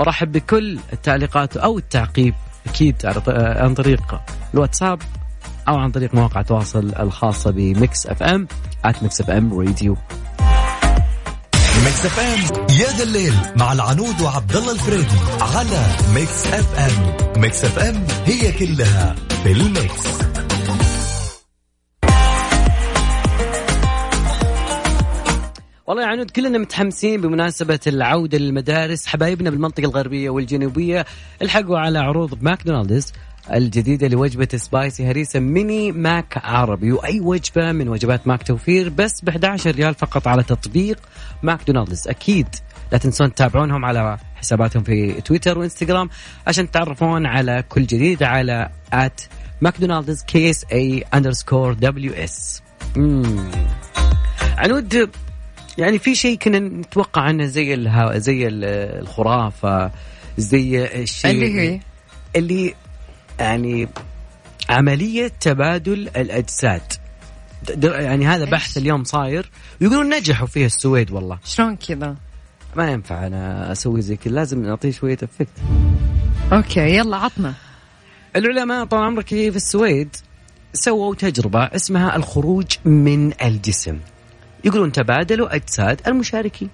أرحب 0.00 0.32
بكل 0.32 0.78
التعليقات 0.92 1.56
أو 1.56 1.78
التعقيب 1.78 2.34
أكيد 2.66 3.06
عن 3.28 3.74
طريق 3.74 4.20
الواتساب. 4.54 5.02
أو 5.70 5.78
عن 5.78 5.90
طريق 5.90 6.14
مواقع 6.14 6.40
التواصل 6.40 6.92
الخاصة 7.00 7.50
بميكس 7.50 8.06
أف 8.06 8.22
أم 8.22 8.48
at 8.84 9.02
Mix 9.02 9.20
FM 9.20 9.58
Radio. 9.60 9.96
ميكس 11.84 12.06
أف 12.06 12.20
أم 12.20 12.66
يا 12.76 12.96
ذا 12.96 13.02
الليل 13.02 13.34
مع 13.56 13.72
العنود 13.72 14.20
وعبد 14.20 14.56
الله 14.56 14.72
الفريدي 14.72 15.16
على 15.40 15.86
ميكس 16.14 16.46
أف 16.46 16.78
أم. 16.78 17.40
ميكس 17.40 17.64
أف 17.64 17.78
أم 17.78 18.06
هي 18.26 18.52
كلها 18.52 19.14
في 19.44 19.52
ال 19.52 19.66
mix. 19.66 20.20
والله 25.86 26.02
يا 26.02 26.08
عنود 26.08 26.30
كلنا 26.30 26.58
متحمسين 26.58 27.20
بمناسبة 27.20 27.80
العودة 27.86 28.38
للمدارس. 28.38 29.06
حبايبنا 29.06 29.50
بالمنطقة 29.50 29.84
الغربية 29.84 30.30
والجنوبية 30.30 31.06
الحقوا 31.42 31.78
على 31.78 31.98
عروض 31.98 32.42
ماكدونالدز 32.42 33.12
الجديدة 33.52 34.08
لوجبة 34.08 34.48
spicy 34.56 35.10
هريسة 35.10 35.40
ميني 35.40 35.92
ماك 35.92 36.40
عربي. 36.44 36.92
وأي 36.92 37.20
وجبة 37.20 37.72
من 37.72 37.88
وجبات 37.88 38.26
ماك 38.26 38.42
توفير 38.42 38.88
بس 38.88 39.20
ب 39.20 39.28
11 39.28 39.70
ريال 39.70 39.94
فقط 39.94 40.28
على 40.28 40.42
تطبيق 40.42 40.98
ماكدونالدز. 41.42 42.08
أكيد 42.08 42.46
لا 42.92 42.98
تنسون 42.98 43.34
تتابعونهم 43.34 43.84
على 43.84 44.18
حساباتهم 44.36 44.82
في 44.82 45.20
تويتر 45.20 45.58
وإنستغرام 45.58 46.10
عشان 46.46 46.70
تتعرفون 46.70 47.26
على 47.26 47.64
كل 47.68 47.86
جديد 47.86 48.22
على 48.22 48.68
at 48.92 49.20
McDonald's 49.60 50.22
KSA 50.22 50.64
underscore 50.72 51.72
WS 51.72 52.62
عنود 54.58 55.10
يعني 55.78 55.98
في 55.98 56.14
شيء 56.14 56.38
كنا 56.38 56.58
نتوقع 56.58 57.22
عنه 57.22 57.46
زي 57.46 57.74
الها 57.74 58.18
زي 58.18 58.48
الخرافة 58.48 59.90
زي 60.38 60.84
الشيء 61.02 61.30
اللي 61.30 61.60
هي؟ 61.60 61.80
اللي 62.36 62.74
يعني 63.40 63.88
عملية 64.68 65.32
تبادل 65.40 66.08
الأجساد. 66.16 66.82
يعني 67.82 68.26
هذا 68.26 68.44
بحث 68.44 68.76
اليوم 68.78 69.04
صاير. 69.04 69.50
ويقولون 69.80 70.14
نجحوا 70.14 70.46
فيه 70.46 70.66
السويد 70.66 71.10
والله. 71.10 71.38
شلون 71.44 71.76
كذا؟ 71.76 72.16
ما 72.76 72.90
ينفع 72.90 73.26
أنا 73.26 73.72
أسوي 73.72 74.02
زي 74.02 74.16
كذا. 74.16 74.34
لازم 74.34 74.62
نعطيه 74.62 74.90
شوية 74.90 75.18
effect. 75.22 75.48
أوكي 76.52 76.96
يلا 76.96 77.16
عطنا. 77.16 77.54
العلماء 78.36 78.84
طال 78.84 79.02
عمرك 79.02 79.28
في 79.28 79.56
السويد 79.56 80.16
سووا 80.72 81.14
تجربة 81.14 81.64
اسمها 81.64 82.16
الخروج 82.16 82.66
من 82.84 83.32
الجسم. 83.42 83.98
يقولون 84.64 84.92
تبادلوا 84.92 85.54
أجساد 85.54 86.00
المشاركين. 86.06 86.70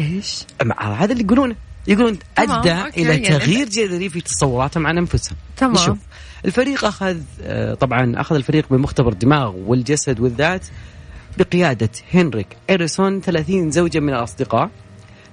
إيش؟ 0.00 0.44
هذا 0.80 1.12
اللي 1.12 1.24
يقولونه. 1.24 1.56
يقولون 1.86 2.18
أدى 2.38 2.72
إلى 2.72 3.22
يعني 3.22 3.28
تغيير 3.28 3.68
جذري 3.68 4.08
في 4.08 4.20
تصوراتهم 4.20 4.86
عن 4.86 4.98
أنفسهم. 4.98 5.36
تمام. 5.56 5.72
نشوف. 5.72 5.98
الفريق 6.44 6.84
أخذ 6.84 7.16
آه، 7.42 7.74
طبعا 7.74 8.20
أخذ 8.20 8.36
الفريق 8.36 8.66
بمختبر 8.70 9.12
الدماغ 9.12 9.54
والجسد 9.56 10.20
والذات 10.20 10.66
بقيادة 11.38 11.90
هنريك 12.14 12.46
اريسون 12.70 13.20
30 13.20 13.70
زوجا 13.70 14.00
من 14.00 14.14
الأصدقاء 14.14 14.70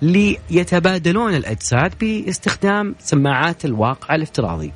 ليتبادلون 0.02 1.36
الأجساد 1.36 1.94
باستخدام 2.00 2.96
سماعات 3.00 3.66
الواقع 3.66 4.16
الافتراضي. 4.16 4.72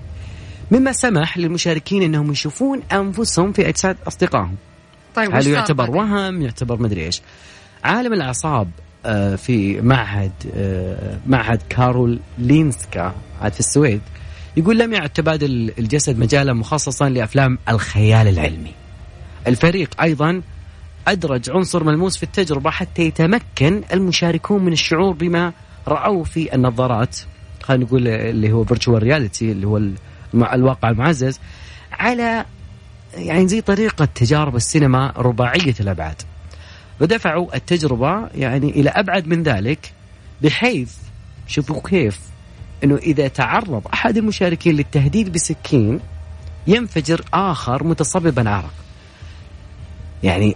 مما 0.71 0.91
سمح 0.91 1.37
للمشاركين 1.37 2.03
إنهم 2.03 2.31
يشوفون 2.31 2.81
أنفسهم 2.91 3.51
في 3.51 3.69
أجساد 3.69 3.97
أصدقائهم. 4.07 4.55
طيب 5.15 5.35
هل 5.35 5.47
يعتبر 5.47 5.91
وهم 5.91 6.41
يعتبر 6.41 6.81
مدري 6.81 7.05
إيش. 7.05 7.21
عالم 7.83 8.13
الأعصاب 8.13 8.69
في 9.35 9.81
معهد 9.81 10.31
آه، 10.55 11.17
معهد 11.27 11.61
كارول 11.69 12.19
لينسكا 12.37 13.15
في 13.51 13.59
السويد 13.59 14.01
يقول 14.57 14.79
لم 14.79 14.93
يعد 14.93 15.09
تبادل 15.09 15.73
الجسد 15.79 16.19
مجالا 16.19 16.53
مخصصا 16.53 17.09
لأفلام 17.09 17.57
الخيال 17.69 18.27
العلمي. 18.27 18.71
الفريق 19.47 20.01
أيضا 20.01 20.41
أدرج 21.07 21.49
عنصر 21.49 21.83
ملموس 21.83 22.17
في 22.17 22.23
التجربة 22.23 22.69
حتى 22.69 23.01
يتمكن 23.01 23.81
المشاركون 23.93 24.63
من 24.63 24.73
الشعور 24.73 25.13
بما 25.13 25.53
راوه 25.87 26.23
في 26.23 26.55
النظارات 26.55 27.17
خلينا 27.63 27.85
نقول 27.85 28.07
اللي 28.07 28.51
هو 28.51 28.63
virtual 28.63 29.03
reality 29.03 29.51
اللي 29.51 29.67
هو 29.67 29.81
الواقع 30.33 30.89
المعزز 30.89 31.39
على 31.91 32.45
يعني 33.17 33.47
زي 33.47 33.61
طريقة 33.61 34.05
تجارب 34.05 34.55
السينما 34.55 35.13
رباعية 35.17 35.75
الأبعاد 35.79 36.21
ودفعوا 37.01 37.55
التجربة 37.55 38.27
يعني 38.35 38.69
إلى 38.69 38.89
أبعد 38.89 39.27
من 39.27 39.43
ذلك 39.43 39.93
بحيث 40.41 40.93
شوفوا 41.47 41.81
كيف 41.89 42.19
أنه 42.83 42.95
إذا 42.95 43.27
تعرض 43.27 43.87
أحد 43.93 44.17
المشاركين 44.17 44.75
للتهديد 44.75 45.31
بسكين 45.31 45.99
ينفجر 46.67 47.25
آخر 47.33 47.83
متصببا 47.83 48.49
عرق. 48.49 48.73
يعني 50.23 50.55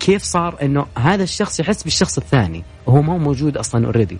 كيف 0.00 0.22
صار 0.22 0.56
أنه 0.62 0.86
هذا 0.98 1.22
الشخص 1.22 1.60
يحس 1.60 1.82
بالشخص 1.82 2.18
الثاني 2.18 2.64
وهو 2.86 3.02
ما 3.02 3.12
هو 3.12 3.18
موجود 3.18 3.56
أصلا 3.56 3.86
اوريدي 3.86 4.18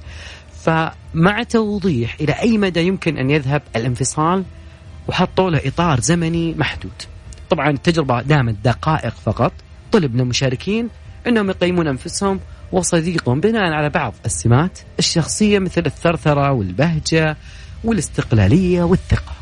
فمع 0.62 1.42
توضيح 1.42 2.16
إلى 2.20 2.32
أي 2.32 2.58
مدى 2.58 2.80
يمكن 2.80 3.18
أن 3.18 3.30
يذهب 3.30 3.62
الانفصال 3.76 4.44
وحطوا 5.08 5.50
له 5.50 5.60
إطار 5.64 6.00
زمني 6.00 6.54
محدود. 6.54 6.92
طبعا 7.50 7.70
التجربة 7.70 8.22
دامت 8.22 8.56
دقائق 8.64 9.14
فقط 9.24 9.52
طلب 9.92 10.14
من 10.14 10.20
المشاركين 10.20 10.88
أنهم 11.26 11.50
يقيمون 11.50 11.88
أنفسهم 11.88 12.40
وصديقهم 12.72 13.40
بناء 13.40 13.72
على 13.72 13.90
بعض 13.90 14.14
السمات 14.26 14.78
الشخصية 14.98 15.58
مثل 15.58 15.82
الثرثرة 15.86 16.52
والبهجة 16.52 17.36
والاستقلالية 17.84 18.82
والثقة. 18.82 19.32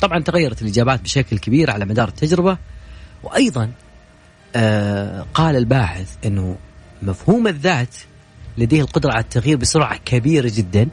طبعا 0.00 0.18
تغيرت 0.18 0.62
الإجابات 0.62 1.00
بشكل 1.00 1.38
كبير 1.38 1.70
على 1.70 1.84
مدار 1.84 2.08
التجربة 2.08 2.58
وأيضا 3.22 3.70
آه 4.56 5.26
قال 5.34 5.56
الباحث 5.56 6.16
أنه 6.26 6.56
مفهوم 7.02 7.46
الذات 7.46 7.96
لديه 8.58 8.80
القدرة 8.80 9.12
على 9.12 9.20
التغيير 9.22 9.56
بسرعة 9.56 9.98
كبيرة 10.04 10.52
جدا 10.54 10.88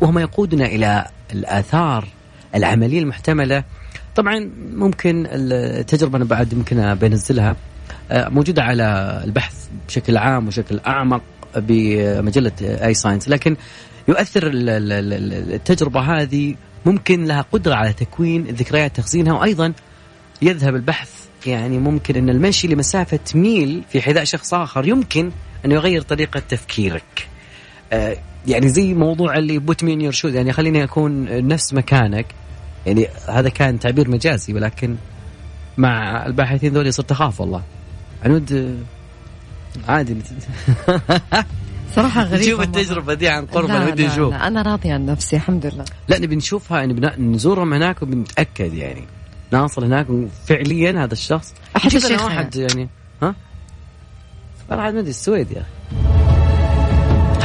وهم 0.00 0.18
يقودنا 0.18 0.66
إلى 0.66 1.06
الآثار 1.32 2.08
العملية 2.54 2.98
المحتملة. 2.98 3.64
طبعا 4.16 4.50
ممكن 4.72 5.26
التجربة 5.30 6.16
أنا 6.16 6.24
بعد 6.24 6.54
ممكن 6.54 6.94
بنزلها 6.94 7.56
آه، 8.10 8.28
موجودة 8.28 8.62
على 8.62 9.20
البحث 9.24 9.68
بشكل 9.88 10.16
عام 10.16 10.48
وشكل 10.48 10.80
أعمق 10.86 11.22
بمجلة 11.56 12.52
آي 12.60 12.94
ساينس. 12.94 13.28
لكن 13.28 13.56
يؤثر 14.08 14.50
التجربة 14.52 16.00
هذه 16.00 16.54
ممكن 16.86 17.24
لها 17.24 17.44
قدرة 17.52 17.74
على 17.74 17.92
تكوين 17.92 18.48
الذكريات 18.48 18.96
تخزينها 18.96 19.32
وأيضا 19.32 19.72
يذهب 20.42 20.76
البحث 20.76 21.10
يعني 21.46 21.78
ممكن 21.78 22.16
أن 22.16 22.30
المشي 22.30 22.68
لمسافة 22.68 23.20
ميل 23.34 23.82
في 23.88 24.02
حذاء 24.02 24.24
شخص 24.24 24.54
آخر 24.54 24.88
يمكن 24.88 25.30
أن 25.64 25.72
يغير 25.72 26.02
طريقة 26.02 26.40
تفكيرك. 26.40 27.28
آه 27.92 28.16
يعني 28.46 28.68
زي 28.68 28.94
موضوع 28.94 29.36
اللي 29.36 29.58
put 29.58 29.84
me 29.84 29.92
in 29.92 30.00
your 30.00 30.12
shoes 30.12 30.34
يعني 30.34 30.52
خليني 30.52 30.84
أكون 30.84 31.46
نفس 31.48 31.74
مكانك. 31.74 32.26
يعني 32.86 33.08
هذا 33.28 33.48
كان 33.48 33.78
تعبير 33.78 34.10
مجازي 34.10 34.54
ولكن 34.54 34.96
مع 35.78 36.26
الباحثين 36.26 36.72
ذولي 36.72 36.92
صرت 36.92 37.10
أخاف 37.10 37.40
والله. 37.40 37.62
عنود 38.24 38.78
عادي. 39.88 40.16
صراحة 41.96 42.22
غريبة 42.22 42.46
نشوف 42.46 42.60
التجربة 42.60 43.14
دي 43.14 43.28
عن 43.28 43.46
قرب 43.46 43.70
أنا 43.70 43.86
ودي 43.86 44.06
نشوف 44.06 44.34
أنا 44.34 44.62
راضية 44.62 44.92
عن 44.94 45.06
نفسي 45.06 45.36
الحمد 45.36 45.66
لله. 45.66 45.84
لا 46.08 46.18
نبي 46.18 46.36
نشوفها 46.36 46.86
نزورهم 47.18 47.74
هناك 47.74 48.02
وبنتأكد 48.02 48.74
يعني. 48.74 49.04
ناصل 49.52 49.84
هناك 49.84 50.06
فعليا 50.46 51.04
هذا 51.04 51.12
الشخص. 51.12 51.54
أحد 51.76 51.94
الشيخ 51.94 52.24
واحد 52.24 52.56
يعني 52.56 52.88
ها؟ 53.22 53.34
والله 54.70 54.84
عاد 54.84 54.94
ما 54.94 55.00
أدري 55.00 55.10
السويد 55.10 55.50
يا 55.50 55.60
أخي. 55.60 55.68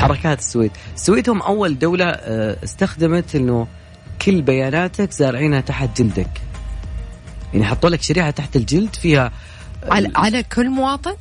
حركات 0.02 0.40
السويد. 0.40 0.72
السويد 0.96 1.30
هم 1.30 1.42
أول 1.42 1.80
دولة 1.80 2.06
آه، 2.06 2.58
استخدمت 2.64 3.36
إنه 3.36 3.68
كل 4.22 4.42
بياناتك 4.42 5.12
زارعينها 5.12 5.62
تحت 5.62 6.02
جلدك. 6.02 6.42
يعني 7.54 7.66
حطوا 7.66 7.90
لك 7.90 8.02
شريحة 8.02 8.30
تحت 8.30 8.56
الجلد 8.56 8.96
فيها 8.96 9.32
على, 9.92 10.12
على 10.16 10.44
كل 10.44 10.70
مواطن؟ 10.70 11.16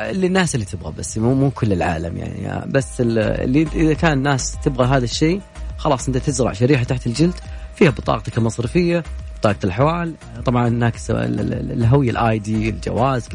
للناس 0.00 0.54
اللي 0.54 0.66
تبغى 0.66 0.92
بس 0.98 1.18
مو 1.18 1.34
مو 1.34 1.50
كل 1.50 1.72
العالم 1.72 2.16
يعني. 2.16 2.70
بس 2.70 3.00
اللي 3.00 3.62
إذا 3.74 3.94
كان 3.94 4.12
الناس 4.12 4.56
تبغى 4.64 4.86
هذا 4.86 5.04
الشيء 5.04 5.40
خلاص 5.78 6.06
أنت 6.06 6.16
تزرع 6.16 6.52
شريحة 6.52 6.84
تحت 6.84 7.06
الجلد 7.06 7.34
فيها 7.76 7.90
بطاقتك 7.90 8.38
المصرفية 8.38 9.04
بطاقة 9.38 9.56
الحوال 9.64 10.14
طبعا 10.44 10.68
هناك 10.68 10.94
الهوية 11.10 12.10
الاي 12.10 12.38
دي 12.38 12.68
الجواز 12.68 13.28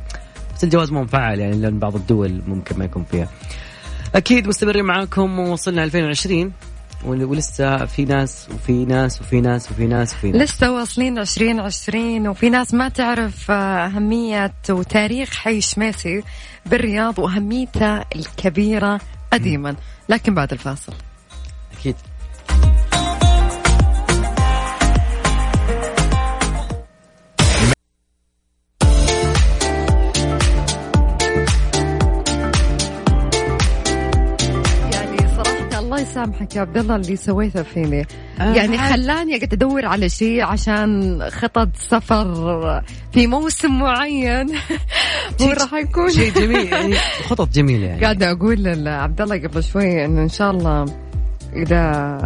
بس 0.55 0.63
الجواز 0.63 0.91
مو 0.91 1.03
مفعل 1.03 1.39
يعني 1.39 1.55
لأن 1.55 1.79
بعض 1.79 1.95
الدول 1.95 2.41
ممكن 2.47 2.79
ما 2.79 2.85
يكون 2.85 3.03
فيها. 3.03 3.27
أكيد 4.15 4.47
مستمرين 4.47 4.85
معاكم 4.85 5.39
ووصلنا 5.39 5.83
2020 5.83 6.51
ولسه 7.05 7.85
في 7.85 8.05
ناس 8.05 8.47
وفي 8.53 8.85
ناس 8.85 9.21
وفي 9.21 9.41
ناس 9.41 9.71
وفي 9.71 9.87
ناس 9.87 10.13
وفي 10.13 10.31
ناس. 10.31 10.41
لسه 10.41 10.71
واصلين 10.71 11.19
2020 11.19 12.27
وفي 12.27 12.49
ناس 12.49 12.73
ما 12.73 12.89
تعرف 12.89 13.51
آه، 13.51 13.85
أهمية 13.85 14.53
وتاريخ 14.69 15.33
حي 15.33 15.61
شميسي 15.61 16.23
بالرياض 16.65 17.19
وأهميته 17.19 17.97
الكبيرة 17.97 18.99
قديما. 19.33 19.75
لكن 20.09 20.33
بعد 20.33 20.51
الفاصل. 20.51 20.93
أكيد. 21.79 21.95
يسامحك 36.19 36.55
يا 36.55 36.61
عبد 36.61 36.77
الله 36.77 36.95
اللي 36.95 37.15
سويته 37.15 37.63
فيني. 37.63 38.07
آه 38.39 38.53
يعني 38.53 38.77
خلاني 38.77 39.37
قاعد 39.37 39.53
أدور 39.53 39.85
على 39.85 40.09
شيء 40.09 40.43
عشان 40.43 41.19
خطط 41.29 41.69
سفر 41.75 42.83
في 43.11 43.27
موسم 43.27 43.79
معين. 43.79 44.47
وين 45.41 45.53
راح 45.53 45.73
يكون 45.73 46.09
شيء 46.09 46.33
جميل 46.33 46.65
يعني 46.73 46.95
خطط 47.27 47.49
جميلة 47.49 47.87
يعني. 47.87 48.01
قاعدة 48.01 48.31
أقول 48.31 48.63
لعبد 48.63 49.21
الله 49.21 49.47
قبل 49.47 49.63
شوي 49.63 50.05
انه 50.05 50.21
إن 50.21 50.29
شاء 50.29 50.51
الله 50.51 50.85
إذا 51.55 52.19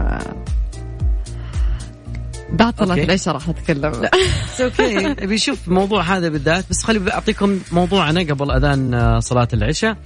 بعطلت 2.53 2.99
ليش 2.99 3.27
راح 3.27 3.49
أتكلم. 3.49 3.93
أوكي 4.61 5.13
بيشوف 5.13 5.67
الموضوع 5.67 6.01
هذا 6.01 6.29
بالذات 6.29 6.65
بس 6.69 6.83
خلي 6.83 7.11
أعطيكم 7.11 7.59
موضوعنا 7.71 8.19
قبل 8.19 8.51
أذان 8.51 8.93
آه، 8.93 9.19
صلاة 9.19 9.47
العشاء. 9.53 9.97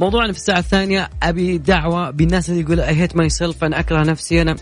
موضوعنا 0.00 0.32
في 0.32 0.38
الساعة 0.38 0.58
الثانية 0.58 1.10
أبي 1.22 1.58
دعوة 1.58 2.10
بالناس 2.10 2.50
اللي 2.50 2.60
يقول 2.60 2.80
I 2.80 2.94
hate 2.96 3.16
myself 3.16 3.64
أنا 3.64 3.80
أكره 3.80 4.02
نفسي 4.02 4.42
أنا 4.42 4.56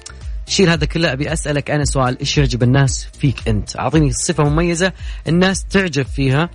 شيل 0.46 0.68
هذا 0.68 0.86
كله 0.86 1.12
أبي 1.12 1.32
أسألك 1.32 1.70
أنا 1.70 1.84
سؤال 1.84 2.18
إيش 2.20 2.38
يعجب 2.38 2.62
الناس 2.62 3.08
فيك 3.18 3.48
أنت؟ 3.48 3.76
أعطيني 3.76 4.12
صفة 4.12 4.44
مميزة 4.44 4.92
الناس 5.28 5.64
تعجب 5.64 6.06
فيها 6.06 6.50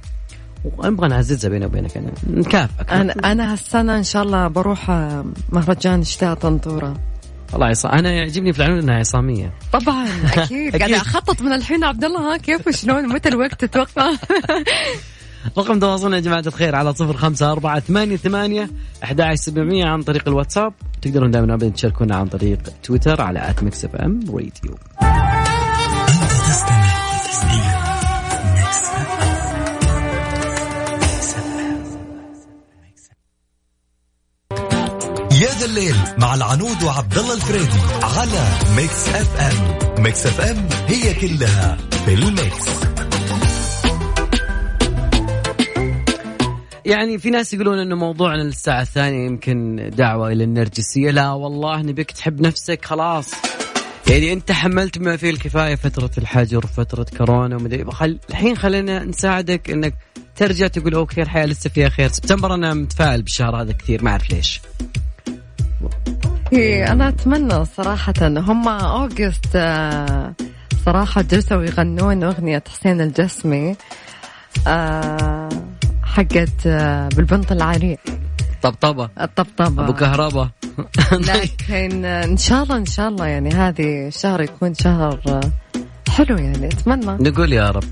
ونبغى 0.65 1.07
نعززها 1.07 1.49
بيني 1.49 1.65
وبينك 1.65 1.97
أنا 1.97 2.11
نكافئك. 2.29 2.91
أنا 2.91 3.13
أنا 3.31 3.53
هالسنة 3.53 3.97
إن 3.97 4.03
شاء 4.03 4.23
الله 4.23 4.47
بروح 4.47 4.89
مهرجان 5.49 6.03
شتاء 6.03 6.33
طنطورة. 6.33 6.99
والله 7.53 7.67
عصام 7.67 7.91
أنا 7.91 8.11
يعجبني 8.11 8.53
في 8.53 8.59
العنود 8.59 8.83
إنها 8.83 8.95
عصامية. 8.95 9.53
طبعا 9.73 10.07
أكيد. 10.37 10.75
قاعد 10.75 10.91
أخطط 10.91 11.41
من 11.41 11.53
الحين 11.53 11.83
عبد 11.83 12.03
الله 12.03 12.33
ها 12.33 12.37
كيف 12.37 12.67
وشلون 12.67 13.07
متى 13.13 13.29
الوقت 13.29 13.65
تتوقع؟ 13.65 14.11
رقم 15.57 15.79
تواصلنا 15.79 16.15
يا 16.15 16.21
جماعة 16.21 16.43
الخير 16.47 16.75
على 16.75 16.93
صفر 16.93 17.17
خمسة 17.17 17.51
أربعة 17.51 17.79
ثمانية 17.79 18.17
ثمانية 18.17 18.69
أحد 19.03 19.33
سبعمية 19.33 19.85
عن 19.85 20.03
طريق 20.03 20.27
الواتساب. 20.27 20.73
تقدرون 21.01 21.31
دائما 21.31 21.53
أبدا 21.53 21.69
تشاركونا 21.69 22.15
عن 22.15 22.27
طريق 22.27 22.59
تويتر 22.83 23.21
على 23.21 23.49
at 23.49 23.63
ميكس 23.63 23.85
اف 23.85 23.95
ام 23.95 24.19
راديو 24.29 24.77
يا 35.41 35.49
ذا 35.59 35.65
الليل 35.65 35.95
مع 36.17 36.35
العنود 36.35 36.83
وعبد 36.83 37.17
الله 37.17 37.33
الفريدي 37.33 37.79
على 38.03 38.47
ميكس 38.75 39.09
اف 39.09 39.39
ام 39.39 40.03
ميكس 40.03 40.25
اف 40.25 40.41
ام 40.41 40.67
هي 40.87 41.13
كلها 41.13 41.77
في 42.05 42.13
الميكس. 42.13 42.92
يعني 46.85 47.17
في 47.17 47.29
ناس 47.29 47.53
يقولون 47.53 47.79
إنه 47.79 47.95
موضوعنا 47.95 48.41
للساعة 48.41 48.81
الثانية 48.81 49.25
يمكن 49.25 49.89
دعوة 49.97 50.31
إلى 50.31 50.43
النرجسية، 50.43 51.11
لا 51.11 51.31
والله 51.31 51.81
نبيك 51.81 52.11
تحب 52.11 52.41
نفسك 52.41 52.85
خلاص. 52.85 53.31
يعني 54.09 54.33
أنت 54.33 54.51
حملت 54.51 54.97
بما 54.97 55.17
فيه 55.17 55.29
الكفاية 55.29 55.75
فترة 55.75 56.11
الحجر، 56.17 56.65
فترة 56.65 57.05
كورونا 57.17 57.55
ومدري 57.55 57.85
خل... 57.85 58.19
الحين 58.29 58.57
خلينا 58.57 59.03
نساعدك 59.03 59.69
إنك 59.69 59.93
ترجع 60.35 60.67
تقول 60.67 60.93
okay 60.93 61.21
الحياة 61.21 61.45
لسه 61.45 61.69
فيها 61.69 61.89
خير، 61.89 62.09
سبتمبر 62.09 62.53
أنا 62.53 62.73
متفائل 62.73 63.21
بالشهر 63.21 63.61
هذا 63.61 63.71
كثير 63.71 64.03
ما 64.03 64.11
أعرف 64.11 64.29
ليش. 64.29 64.61
إيه 66.53 66.91
أنا 66.91 67.07
أتمنى 67.07 67.65
صراحة 67.65 68.13
هم 68.21 68.67
August 68.67 69.55
آه، 69.55 70.33
صراحة 70.85 71.21
جلسوا 71.21 71.63
يغنون 71.63 72.23
أغنية 72.23 72.63
حسين 72.67 73.01
الجسمي 73.01 73.75
آه 74.67 75.49
حقت 76.13 76.67
آه، 76.67 77.09
بالبنط 77.15 77.51
العريق. 77.51 77.99
طبطبة. 78.61 79.09
الطبطبة. 79.21 79.83
أبو 79.83 79.93
كهرباء. 79.93 80.49
لكن 81.29 82.05
آه، 82.05 82.23
إن 82.25 82.37
شاء 82.37 82.63
الله 82.63 82.77
إن 82.77 82.85
شاء 82.85 83.07
الله 83.07 83.27
يعني 83.27 83.49
هذه 83.49 84.07
الشهر 84.07 84.41
يكون 84.41 84.73
شهر 84.73 85.19
آه، 85.27 85.41
حلو 86.09 86.37
يعني 86.37 86.67
أتمنى. 86.67 87.29
نقول 87.29 87.53
يا 87.53 87.69
رب. 87.69 87.83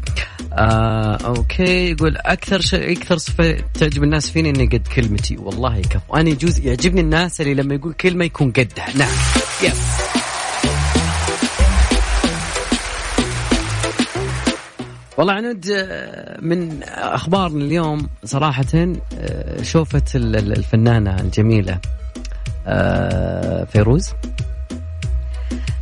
آه، 0.53 1.17
أوكي 1.25 1.91
يقول 1.91 2.17
أكثر 2.17 2.61
شيء 2.61 2.91
أكثر 2.97 3.17
صفة 3.17 3.57
تعجب 3.73 4.03
الناس 4.03 4.29
فيني 4.29 4.49
إني 4.49 4.65
قد 4.65 4.87
كلمتي. 4.95 5.37
والله 5.37 5.81
كفو 5.81 6.15
أنا 6.15 6.29
يجوز 6.29 6.59
يعجبني 6.59 7.01
الناس 7.01 7.41
اللي 7.41 7.53
لما 7.53 7.75
يقول 7.75 7.93
كلمة 7.93 8.25
يكون 8.25 8.51
قدها. 8.51 8.97
نعم. 8.97 9.11
yes. 9.63 10.20
والله 15.21 15.33
عنود 15.33 15.69
آه، 15.69 16.37
من 16.41 16.83
أخبارنا 16.83 17.65
اليوم 17.65 18.09
صراحة 18.23 18.65
آه، 18.73 19.61
شوفت 19.61 20.15
الفنانة 20.15 21.21
الجميلة 21.21 21.79
آه، 22.67 23.63
فيروز. 23.63 24.13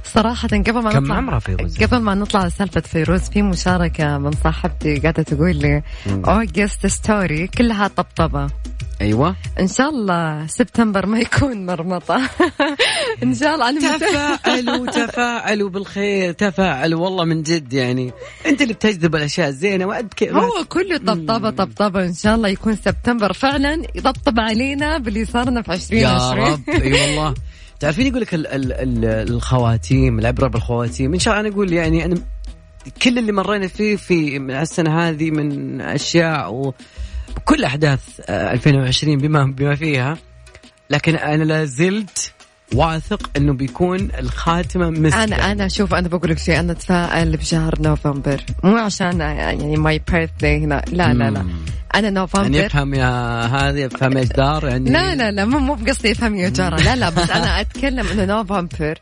صراحة 0.03 0.47
قبل 0.47 0.79
ما 0.79 0.91
كم 0.91 1.03
نطلع 1.03 1.15
عمرها 1.15 1.39
فيروز؟ 1.39 1.83
قبل 1.83 1.97
ما 1.97 2.15
نطلع 2.15 2.49
سالفة 2.49 2.81
فيروز 2.81 3.21
في 3.21 3.41
مشاركة 3.41 4.17
من 4.17 4.31
صاحبتي 4.31 4.99
قاعدة 4.99 5.23
تقول 5.23 5.55
لي 5.55 5.83
August 6.07 6.87
story 6.87 7.47
كلها 7.47 7.87
طبطبة. 7.87 8.47
أيوه. 9.01 9.35
إن 9.59 9.67
شاء 9.67 9.89
الله 9.89 10.47
سبتمبر 10.47 11.05
ما 11.05 11.19
يكون 11.19 11.65
مرمطة. 11.65 12.21
إن 13.23 13.35
شاء 13.35 13.53
الله 13.55 13.69
أنا 13.69 13.97
تفاءلوا 13.97 14.85
تفاءلوا 14.85 15.69
بالخير 15.69 16.31
تفاءلوا. 16.31 17.01
والله 17.01 17.25
من 17.25 17.43
جد 17.43 17.73
يعني. 17.73 18.11
أنت 18.45 18.61
اللي 18.61 18.73
بتجذب 18.73 19.15
الأشياء 19.15 19.49
الزينة 19.49 19.85
وأدك 19.85 20.23
هو 20.23 20.63
كله 20.69 20.97
طبطبة 20.97 21.49
طبطبة. 21.49 22.05
إن 22.05 22.13
شاء 22.13 22.35
الله 22.35 22.49
يكون 22.49 22.75
سبتمبر 22.75 23.33
فعلا 23.33 23.83
يطبطب 23.95 24.39
علينا 24.39 24.97
باللي 24.97 25.25
صارنا 25.25 25.61
في 25.61 25.73
2020 25.73 26.01
يا 26.01 26.51
رب. 26.53 26.69
أي 26.69 26.93
والله. 26.93 27.33
تعرفين 27.79 28.07
يقول 28.07 28.21
لك 28.21 28.29
الخواتيم 28.33 30.19
العبره 30.19 30.47
بالخواتيم 30.47 31.13
إن 31.13 31.19
شاء 31.19 31.33
الله 31.33 31.47
أنا 31.47 31.55
أقول 31.55 31.73
يعني 31.73 32.05
أنا 32.05 32.15
كل 33.01 33.17
اللي 33.17 33.31
مرينا 33.31 33.67
فيه 33.67 33.95
في 33.95 34.37
السنة 34.37 34.99
هذه 34.99 35.31
من 35.31 35.81
أشياء 35.81 36.73
وكل 37.49 37.63
أحداث 37.63 37.99
2020 38.29 39.13
آه، 39.13 39.21
بما 39.21 39.43
بما 39.43 39.75
فيها. 39.75 40.17
لكن 40.89 41.15
أنا 41.15 41.43
لا 41.43 41.65
زلت 41.65 42.31
واثق 42.73 43.29
إنه 43.37 43.53
بيكون 43.53 44.09
الخاتمة 44.19 44.89
مثل 44.89 45.17
أنا 45.17 45.51
أنا 45.51 45.67
شوف 45.67 45.93
أنا 45.93 46.07
بقول 46.07 46.29
لك 46.29 46.37
شيء 46.37 46.59
أنا 46.59 46.71
أتفائل 46.71 47.37
بشهر 47.37 47.81
نوفمبر. 47.81 48.41
مو 48.63 48.77
عشان 48.77 49.19
يعني 49.19 49.77
ماي 49.77 50.01
بيرثدي 50.11 50.57
هنا. 50.57 50.81
لا 50.91 51.13
لا 51.13 51.29
لا. 51.29 51.45
أنا 51.95 52.09
نوفمبر. 52.09 52.55
يعني 52.55 52.65
افهم 52.65 52.93
يا 52.93 53.41
هذه 53.45 53.85
افهم 53.85 54.17
إيش 54.17 54.27
دار 54.27 54.67
يعني 54.67 54.89
لا 54.89 55.15
لا 55.15 55.31
لا 55.31 55.45
مو 55.45 55.59
مو 55.59 55.73
بقصدي 55.73 56.11
افهم 56.11 56.35
يا 56.35 56.49
جارة. 56.49 56.75
لا 56.75 56.95
لا 56.95 57.09
بس 57.09 57.29
أنا 57.29 57.61
أتكلم 57.61 58.07
إنه 58.07 58.25
نوفمبر 58.25 58.97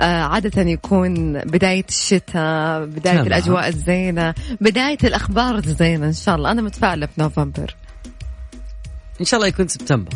آه 0.00 0.22
عادة 0.22 0.62
يكون 0.62 1.38
بداية 1.38 1.84
الشتاء 1.88 2.84
بداية. 2.84 3.20
الأجواء 3.20 3.68
الزينة 3.68 4.34
بداية 4.60 4.98
الأخبار 5.04 5.54
الزينة 5.54 6.06
إن 6.06 6.12
شاء 6.12 6.34
الله. 6.34 6.50
أنا 6.50 6.62
متفائلة 6.62 7.06
في 7.06 7.20
إن 9.22 9.26
شاء 9.26 9.38
الله 9.38 9.48
يكون 9.48 9.68
سبتمبر. 9.68 10.14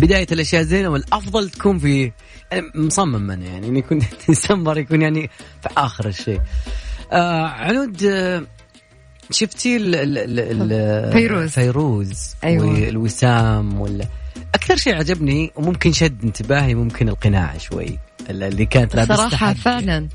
بداية 0.00 0.26
الأشياء 0.32 0.62
الزينة 0.62 0.88
والأفضل 0.88 1.50
تكون 1.50 1.78
في 1.78 2.12
يعني 2.52 2.66
مصمم 2.74 3.30
أنا 3.30 3.46
يعني 3.46 3.68
إن 3.68 3.76
يكون 3.76 3.98
ديسمبر 4.28 4.78
يكون 4.78 5.02
يعني 5.02 5.30
في 5.62 5.68
آخر 5.76 6.08
الشيء. 6.08 6.40
آه 7.12 7.46
عنود 7.46 8.04
آه 8.04 8.42
شفتي 9.30 9.76
ال 9.76 9.94
ال 9.94 10.40
ال 10.72 11.12
فيروز. 11.12 11.50
فيروز 11.50 12.34
أيوة. 12.44 12.66
والوسام 12.66 13.80
ولا 13.80 14.06
أكثر 14.54 14.76
شيء 14.76 14.94
عجبني 14.94 15.52
وممكن 15.56 15.92
شد 15.92 16.24
انتباهي 16.24 16.74
ممكن 16.74 17.08
القناع 17.08 17.58
شوي 17.58 17.98
اللي 18.30 18.66
كانت 18.66 18.94
لابسة 18.96 19.16
صراحة 19.16 19.52
فعلا. 19.52 20.08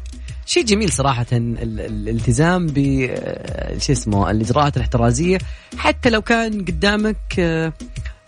شيء 0.46 0.64
جميل 0.66 0.92
صراحة 0.92 1.26
الالتزام 1.34 2.68
ب 2.68 3.08
شو 3.80 3.92
اسمه 3.94 4.32
الإجراءات 4.32 4.78
الاحترازية. 4.78 5.38
حتى 5.78 6.10
لو 6.10 6.22
كان 6.22 6.66
قدامك 6.66 7.18
آه، 7.40 7.74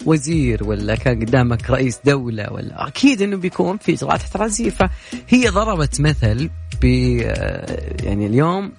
وزير 0.06 0.64
ولا 0.64 0.96
كان 0.96 1.20
قدامك 1.20 1.70
رئيس 1.70 2.00
دولة 2.06 2.54
ولا 2.54 2.88
أكيد 2.88 3.22
إنه 3.22 3.38
بيكون 3.38 3.78
في 3.78 3.94
إجراءات 3.94 4.22
احترازية 4.22 4.70
فهي 4.70 5.48
ضربت 5.50 6.02
مثل 6.02 6.50
ب 6.82 6.86
آه، 7.24 8.04
يعني 8.04 8.26
اليوم 8.26 8.72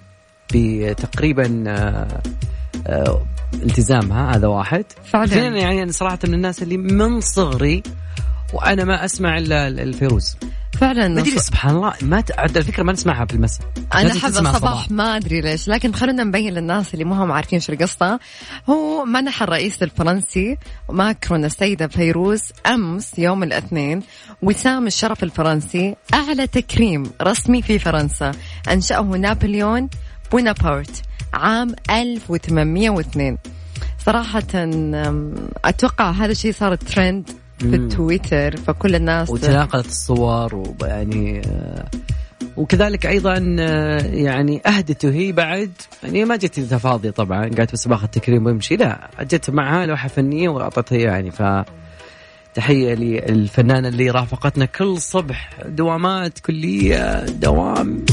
بتقريبا 0.53 1.63
آه، 2.87 3.25
التزامها 3.53 4.35
هذا 4.35 4.47
واحد. 4.47 4.85
فعلا. 5.05 5.57
يعني 5.57 5.83
أنا 5.83 5.91
صراحة 5.91 6.19
من 6.23 6.33
الناس 6.33 6.63
اللي 6.63 6.77
من 6.77 7.21
صغري 7.21 7.83
وأنا 8.53 8.83
ما 8.83 9.05
أسمع 9.05 9.37
إلا 9.37 9.67
الفيروز. 9.67 10.37
فعلا 10.81 11.07
ما 11.07 11.21
أدري 11.21 11.39
سبحان 11.39 11.75
الله 11.75 11.93
ما 12.01 12.23
على 12.37 12.59
الفكرة 12.59 12.83
ما 12.83 12.93
نسمعها 12.93 13.25
في 13.25 13.33
المساء. 13.33 13.67
أنا 13.93 14.11
احب 14.11 14.29
الصباح 14.29 14.91
ما 14.91 15.15
أدري 15.15 15.41
ليش 15.41 15.67
لكن 15.67 15.93
خلينا 15.93 16.23
نبين 16.23 16.53
للناس 16.53 16.93
اللي 16.93 17.05
مو 17.05 17.15
هم 17.15 17.31
عارفين 17.31 17.59
شو 17.59 17.73
القصة. 17.73 18.19
هو 18.69 19.05
منح 19.05 19.43
الرئيس 19.43 19.83
الفرنسي 19.83 20.57
ماكرون 20.89 21.45
السيدة 21.45 21.87
فيروز 21.87 22.41
أمس 22.67 23.19
يوم 23.19 23.43
الاثنين 23.43 24.03
وسام 24.41 24.87
الشرف 24.87 25.23
الفرنسي 25.23 25.95
أعلى 26.13 26.47
تكريم 26.47 27.11
رسمي 27.21 27.61
في 27.61 27.79
فرنسا. 27.79 28.31
أنشأه 28.71 29.01
نابليون 29.01 29.89
بونابرت 30.31 31.01
عام 31.33 31.75
1802 31.89 33.37
صراحة 34.05 34.43
أتوقع 35.65 36.11
هذا 36.11 36.31
الشيء 36.31 36.53
صار 36.53 36.75
ترند 36.75 37.40
في 37.61 37.75
التويتر 37.75 38.57
فكل 38.57 38.95
الناس 38.95 39.29
وتناقلت 39.29 39.85
الصور 39.85 40.73
ويعني 40.81 41.41
آه، 41.45 41.85
وكذلك 42.57 43.05
أيضا 43.05 43.55
آه، 43.59 44.01
يعني 44.01 44.61
اهدته 44.65 45.09
هي 45.11 45.31
بعد 45.31 45.71
يعني 46.03 46.25
ما 46.25 46.35
جت 46.35 46.59
فاضيه 46.59 47.09
طبعا 47.09 47.41
قالت 47.41 47.73
بس 47.73 47.87
باخذ 47.87 48.07
تكريم 48.07 48.45
وامشي 48.45 48.75
لا 48.75 49.09
جت 49.21 49.49
معها 49.49 49.85
لوحة 49.85 50.07
فنية 50.07 50.49
وأعطتها 50.49 50.97
يعني 50.97 51.31
ف 51.31 51.41
تحية 52.53 52.93
للفنانة 52.93 53.87
اللي 53.87 54.09
رافقتنا 54.09 54.65
كل 54.65 54.97
صبح 54.97 55.49
دوامات 55.65 56.39
كلية 56.39 57.25
دوام. 57.25 58.05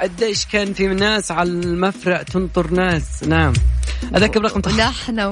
قديش 0.00 0.46
كان 0.46 0.72
في 0.72 0.86
ناس 0.86 1.30
على 1.30 1.48
المفرق 1.48 2.22
تنطر 2.22 2.70
ناس. 2.70 3.24
نعم. 3.24 3.52
هذاك 4.14 4.38
برقم 4.38 4.60
تخ... 4.60 4.74
ولحنا 4.74 5.26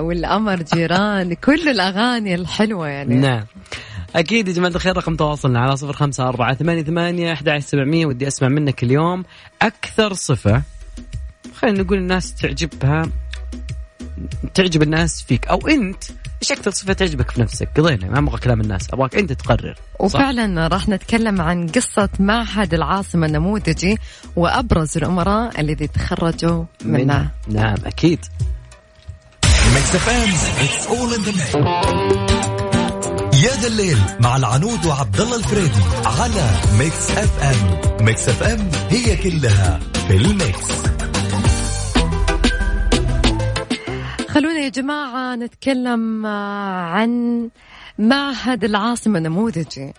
والقمر 0.00 0.62
جيران 0.74 1.34
كل 1.34 1.68
الأغاني 1.68 2.34
الحلوة 2.34 2.88
يعني. 2.88 3.14
نعم. 3.14 3.44
أكيد 4.16 4.48
يا 4.48 4.52
جماعة 4.52 4.70
الخير 4.70 4.96
رقم 4.96 5.16
تواصلنا 5.16 5.60
على 5.60 5.76
صفر 5.76 5.92
خمسة 5.92 6.28
أربعة 6.28 6.54
ثمانية 6.54 6.82
ثمانية 6.82 7.32
أحد 7.32 7.58
سبعمية 7.58 8.06
ودي 8.06 8.28
أسمع 8.28 8.48
منك 8.48 8.82
اليوم 8.82 9.24
أكثر 9.62 10.12
صفة. 10.12 10.62
خلينا 11.54 11.82
نقول 11.82 11.98
الناس 11.98 12.34
تعجبها. 12.34 13.08
تعجب 14.54 14.82
الناس 14.82 15.22
فيك. 15.22 15.46
أو 15.46 15.68
أنت 15.68 16.04
إيش 16.42 16.52
أكثر 16.52 16.70
صفه 16.70 16.92
تعجبك 16.92 17.30
في 17.30 17.40
نفسك؟ 17.40 17.68
قضينا 17.76 18.08
ما 18.08 18.18
أبغى 18.18 18.38
كلام 18.38 18.60
الناس 18.60 18.86
أبغاك 18.92 19.16
أنت 19.16 19.32
تقرر. 19.32 19.74
وفعلا 20.00 20.68
راح 20.68 20.88
نتكلم 20.88 21.40
عن 21.40 21.66
قصة 21.66 22.08
معهد 22.18 22.74
العاصمة 22.74 23.26
النموذجي 23.26 23.98
وأبرز 24.36 24.96
الأمراء 24.96 25.60
الذي 25.60 25.86
تخرجوا 25.86 26.64
منه 26.84 27.30
من... 27.48 27.54
نعم 27.54 27.76
أكيد. 27.86 28.18
يا 33.42 33.60
ذا 33.60 33.68
الليل 33.68 33.98
مع 34.20 34.36
العنود 34.36 34.86
وعبد 34.86 35.20
الله 35.20 35.36
الفريدي 35.36 35.80
على 36.04 36.50
ميكس 36.78 37.10
اف 37.10 37.42
ام 37.42 38.04
ميكس 38.04 38.28
اف 38.28 38.42
ام 38.42 38.70
هي 38.90 39.16
كلها 39.16 39.80
في 40.08 40.16
الميكس. 40.16 41.01
خلونا 44.32 44.58
يا 44.58 44.68
جماعة 44.68 45.34
نتكلم 45.34 46.26
آه، 46.26 46.82
عن 46.82 47.48
معهد 47.98 48.64
العاصمة 48.64 49.18
النموذجي 49.18 49.92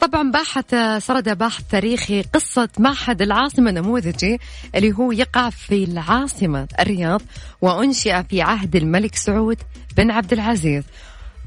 طبعا 0.00 0.30
باحث 0.30 0.74
سرد 0.98 1.38
باحث 1.38 1.62
تاريخي 1.70 2.22
قصة 2.22 2.68
معهد 2.78 3.22
العاصمة 3.22 3.70
النموذجي 3.70 4.38
اللي 4.74 4.92
هو 4.92 5.12
يقع 5.12 5.50
في 5.50 5.84
العاصمة 5.84 6.68
الرياض 6.80 7.22
وأنشئ 7.62 8.22
في 8.22 8.42
عهد 8.42 8.76
الملك 8.76 9.14
سعود 9.14 9.58
بن 9.96 10.10
عبد 10.10 10.32
العزيز. 10.32 10.84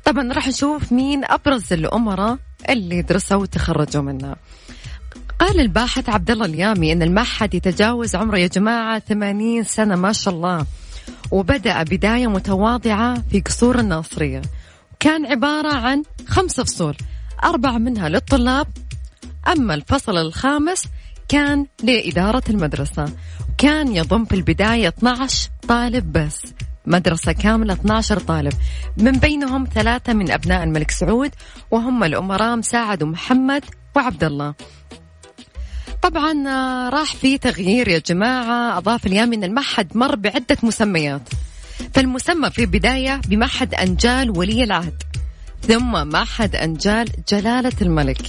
طبعا 0.05 0.33
راح 0.33 0.47
نشوف 0.47 0.91
مين 0.91 1.25
أبرز 1.25 1.73
الأمراء 1.73 2.37
اللي 2.69 3.01
درسوا 3.01 3.37
وتخرجوا 3.37 4.01
منها. 4.01 4.35
قال 5.39 5.59
الباحث 5.59 6.09
عبد 6.09 6.31
الله 6.31 6.45
اليامي 6.45 6.93
إن 6.93 7.01
المعهد 7.01 7.53
يتجاوز 7.53 8.15
عمره 8.15 8.37
يا 8.37 8.47
جماعة 8.47 8.99
80 8.99 9.63
سنة 9.63 9.95
ما 9.95 10.11
شاء 10.11 10.33
الله. 10.33 10.65
وبدأ 11.31 11.83
بداية 11.83 12.27
متواضعة 12.27 13.23
في 13.29 13.39
قصور 13.39 13.79
الناصرية. 13.79 14.41
كان 14.99 15.25
عبارة 15.25 15.73
عن 15.73 16.03
خمس 16.27 16.61
فصول 16.61 16.97
أربع 17.43 17.77
منها 17.77 18.09
للطلاب. 18.09 18.67
أما 19.47 19.73
الفصل 19.73 20.17
الخامس 20.17 20.85
كان 21.27 21.65
لإدارة 21.83 22.43
المدرسة. 22.49 23.05
كان 23.57 23.95
يضم 23.95 24.25
في 24.25 24.35
البداية 24.35 24.87
12 24.87 25.49
طالب 25.67 26.11
بس 26.11 26.41
مدرسة 26.85 27.31
كاملة 27.31 27.73
12 27.73 28.19
طالب. 28.19 28.53
من 28.97 29.11
بينهم 29.11 29.67
ثلاثة 29.73 30.13
من 30.13 30.31
أبناء 30.31 30.63
الملك 30.63 30.91
سعود 30.91 31.31
وهم 31.71 32.03
الأمراء 32.03 32.55
مساعد 32.55 33.03
ومحمد 33.03 33.65
وعبد 33.95 34.23
الله. 34.23 34.53
طبعا 36.05 36.47
آه، 36.47 36.89
راح 36.89 37.15
في 37.15 37.37
تغيير 37.37 37.87
يا 37.87 37.99
جماعة. 37.99 38.77
أضاف 38.77 39.05
اليامي 39.05 39.35
أن 39.35 39.43
المعهد 39.43 39.97
مر 39.97 40.15
بعدة 40.15 40.57
مسميات. 40.63 41.29
فالمسمى 41.93 42.49
في 42.49 42.61
البداية 42.61 43.21
بمعهد 43.27 43.73
أنجال 43.73 44.37
ولي 44.37 44.63
العهد 44.63 45.03
ثم 45.61 46.07
معهد 46.07 46.55
أنجال 46.55 47.09
جلالة 47.29 47.71
الملك. 47.81 48.21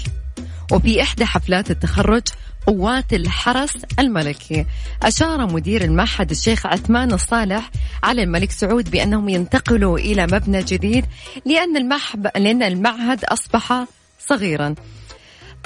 وفي 0.72 1.02
إحدى 1.02 1.24
حفلات 1.24 1.70
التخرج 1.70 2.22
قوات 2.66 3.12
الحرس 3.12 3.76
الملكي. 3.98 4.66
أشار 5.02 5.52
مدير 5.52 5.84
المعهد 5.84 6.30
الشيخ 6.30 6.66
عثمان 6.66 7.12
الصالح 7.12 7.70
على 8.02 8.22
الملك 8.22 8.50
سعود 8.50 8.90
بأنهم 8.90 9.28
ينتقلوا 9.28 9.98
إلى 9.98 10.26
مبنى 10.26 10.62
جديد 10.62 11.04
لأن 11.44 11.88
لأن 12.36 12.62
المعهد 12.62 13.24
أصبح 13.24 13.84
صغيرا. 14.28 14.74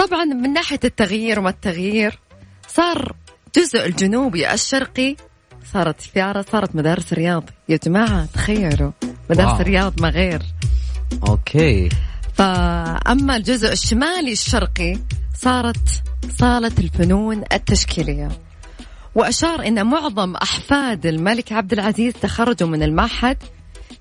طبعا 0.00 0.24
من 0.24 0.52
ناحية 0.52 0.80
التغيير 0.84 1.38
وما 1.38 1.50
التغيير 1.50 2.18
صار 2.68 3.12
جزء 3.56 3.86
الجنوبي 3.86 4.52
الشرقي 4.52 5.16
صارت 5.72 6.00
ثيارة 6.00 6.44
صارت 6.52 6.76
مدارس 6.76 7.12
رياض. 7.12 7.50
يا 7.68 7.78
جماعة 7.84 8.26
تخيلوا 8.34 8.90
مدارس 9.30 9.50
واو. 9.50 9.60
الرياض 9.60 10.02
ما 10.02 10.08
غير. 10.08 10.42
أوكي. 11.28 11.88
فأما 12.34 13.36
الجزء 13.36 13.72
الشمالي 13.72 14.32
الشرقي 14.32 14.98
صارت 15.38 16.02
صالة 16.38 16.72
الفنون 16.78 17.44
التشكيلية. 17.52 18.28
وأشار 19.14 19.66
أن 19.66 19.86
معظم 19.86 20.36
أحفاد 20.36 21.06
الملك 21.06 21.52
عبد 21.52 21.72
العزيز 21.72 22.12
تخرجوا 22.12 22.68
من 22.68 22.82
المعهد 22.82 23.36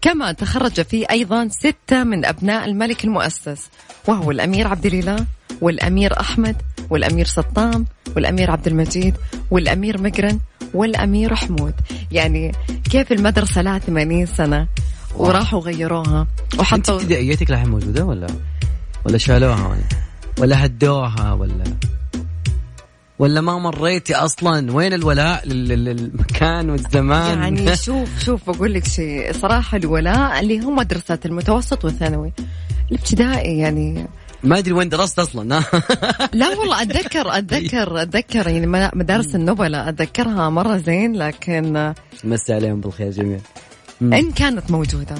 كما 0.01 0.31
تخرج 0.31 0.81
فيه 0.81 1.05
أيضا 1.11 1.47
ستة 1.47 2.03
من 2.03 2.25
أبناء 2.25 2.65
الملك 2.65 3.05
المؤسس 3.05 3.69
وهو 4.07 4.31
الأمير 4.31 4.67
عبد 4.67 4.85
الإله 4.85 5.25
والأمير 5.61 6.19
أحمد 6.19 6.55
والأمير 6.89 7.25
سطام 7.25 7.85
والأمير 8.15 8.51
عبد 8.51 8.67
المجيد 8.67 9.15
والأمير 9.51 10.01
مقرن 10.01 10.39
والأمير 10.73 11.35
حمود. 11.35 11.73
يعني 12.11 12.51
كيف 12.91 13.11
المدرسة 13.11 13.61
لها 13.61 13.79
80 13.79 14.25
سنة 14.25 14.67
وراحوا 15.15 15.59
غيروها 15.59 16.27
وحطوا 16.59 16.95
ابتدائيتك 16.95 17.51
لها 17.51 17.65
موجودة 17.65 18.05
ولا؟ 18.05 18.27
ولا 19.05 19.17
شالوها؟ 19.17 19.77
ولا 20.39 20.65
هدوها؟ 20.65 21.33
ولا 21.33 21.63
ولا 23.19 23.41
ما 23.41 23.57
مريتي 23.57 24.15
أصلا؟ 24.15 24.71
وين 24.71 24.93
الولاء؟ 24.93 25.47
للمكان 25.47 26.69
والزمان؟ 26.69 27.39
يعني 27.39 27.75
شوف 27.85 28.19
شوف 28.19 28.49
بقول 28.49 28.73
لك 28.73 28.85
شيء. 28.85 29.31
صراحة 29.33 29.77
الولاء 29.77 30.39
اللي 30.39 30.65
هو 30.65 30.71
مدرسة 30.71 31.19
المتوسط 31.25 31.85
والثانوي. 31.85 32.33
الابتدائي 32.91 33.57
يعني. 33.57 34.07
ما 34.43 34.57
أدري 34.57 34.73
وين 34.73 34.89
درست 34.89 35.19
أصلا. 35.19 35.43
لا 36.33 36.49
والله 36.49 36.81
أتذكر 36.81 37.37
أتذكر 37.37 38.01
أتذكر 38.01 38.47
يعني 38.47 38.67
مدارس 38.95 39.35
النبلاء 39.35 39.89
أتذكرها 39.89 40.49
مرة 40.49 40.77
زين 40.77 41.15
لكن 41.15 41.93
مسي 42.23 42.53
عليهم 42.53 42.81
بالخير 42.81 43.11
جميعا. 43.11 43.41
إن 44.01 44.31
كانت 44.31 44.71
موجودة. 44.71 45.15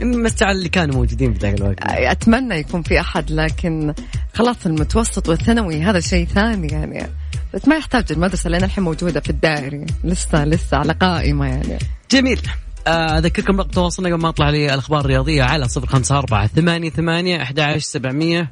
مسي 0.00 0.44
على 0.44 0.58
اللي 0.58 0.68
كانوا 0.68 0.94
موجودين 0.94 1.34
في 1.34 1.38
ذاك 1.38 1.54
الوقت. 1.54 1.76
أتمنى 1.82 2.54
يكون 2.54 2.82
في 2.82 3.00
أحد 3.00 3.30
لكن 3.30 3.94
خلاص 4.34 4.66
المتوسط 4.66 5.28
والثانوي 5.28 5.82
هذا 5.82 6.00
شيء 6.00 6.26
ثاني 6.26 6.68
يعني. 6.68 7.06
بس 7.54 7.68
ما 7.68 7.76
يحتاج 7.76 8.04
المدرسة 8.10 8.50
لأن 8.50 8.64
الحين 8.64 8.84
موجودة 8.84 9.20
في 9.20 9.30
الدائري 9.30 9.86
لسه 10.04 10.44
لسه 10.44 10.76
على 10.76 10.92
قائمة 10.92 11.46
يعني. 11.46 11.78
جميل. 12.10 12.40
آه، 12.86 13.18
أذكركم 13.18 13.60
رقم 13.60 13.70
تواصلنا 13.70 14.08
قبل 14.08 14.22
ما 14.22 14.28
أطلع 14.28 14.50
لي 14.50 14.74
الأخبار 14.74 15.00
الرياضية 15.00 15.42
على 15.42 15.68
صفر 15.68 15.86
خمسة 15.86 16.18
أربعة 16.18 16.46
ثمانية 16.46 16.90
ثمانية 16.90 17.42
أحد 17.42 17.76
سبعمية. 17.78 18.50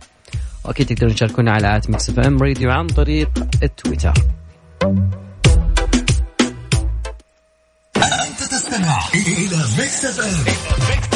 وأكيد 0.65 0.87
تقدرون 0.87 1.15
تشاركونا 1.15 1.53
على 1.53 1.77
at 1.77 1.91
ميكس 1.91 2.11
إف 2.11 2.19
إم 2.19 2.43
راديو 2.43 2.71
عن 2.71 2.87
طريق 2.87 3.31
التويتر 3.63 4.13
أنت 7.97 8.43
تستمع 8.51 9.09
إلى 9.15 9.57
ميكس 9.79 10.05
إف 10.05 11.14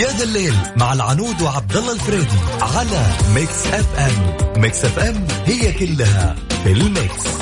يا 0.00 0.06
ذا 0.06 0.24
الليل 0.24 0.54
مع 0.76 0.92
العنود 0.92 1.42
وعبد 1.42 1.76
الله 1.76 1.92
الفريدي 1.92 2.38
على 2.60 3.06
ميكس 3.34 3.66
اف 3.66 3.98
ام. 3.98 4.60
ميكس 4.62 4.84
اف 4.84 4.98
ام 4.98 5.26
هي 5.44 5.72
كلها 5.72 6.36
في 6.64 6.72
الميكس. 6.72 7.38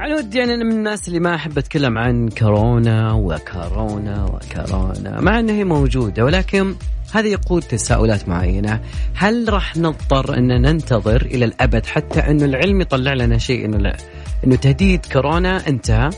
عنود 0.00 0.34
يعني 0.34 0.54
أنا 0.54 0.64
من 0.64 0.72
الناس 0.72 1.08
اللي 1.08 1.20
ما 1.20 1.34
أحب 1.34 1.58
أتكلم 1.58 1.98
عن 1.98 2.28
كورونا 2.28 3.12
وكورونا 3.12 4.24
وكورونا 4.24 5.20
مع 5.20 5.38
إنها 5.38 5.54
هي 5.54 5.64
موجودة 5.64 6.24
ولكن 6.24 6.74
هذا 7.12 7.26
يقود 7.26 7.62
تساؤلات 7.62 8.28
معينة. 8.28 8.80
هل 9.14 9.52
راح 9.52 9.76
نضطر 9.76 10.38
ان 10.38 10.62
ننتظر 10.62 11.22
إلى 11.22 11.44
الأبد 11.44 11.86
حتى 11.86 12.20
انه 12.20 12.44
العلم 12.44 12.80
يطلع 12.80 13.12
لنا 13.12 13.38
شيء 13.38 13.76
لا؟ 13.76 13.96
إنه 14.44 14.56
تهديد 14.56 15.06
كورونا 15.06 15.68
انتهى. 15.68 16.10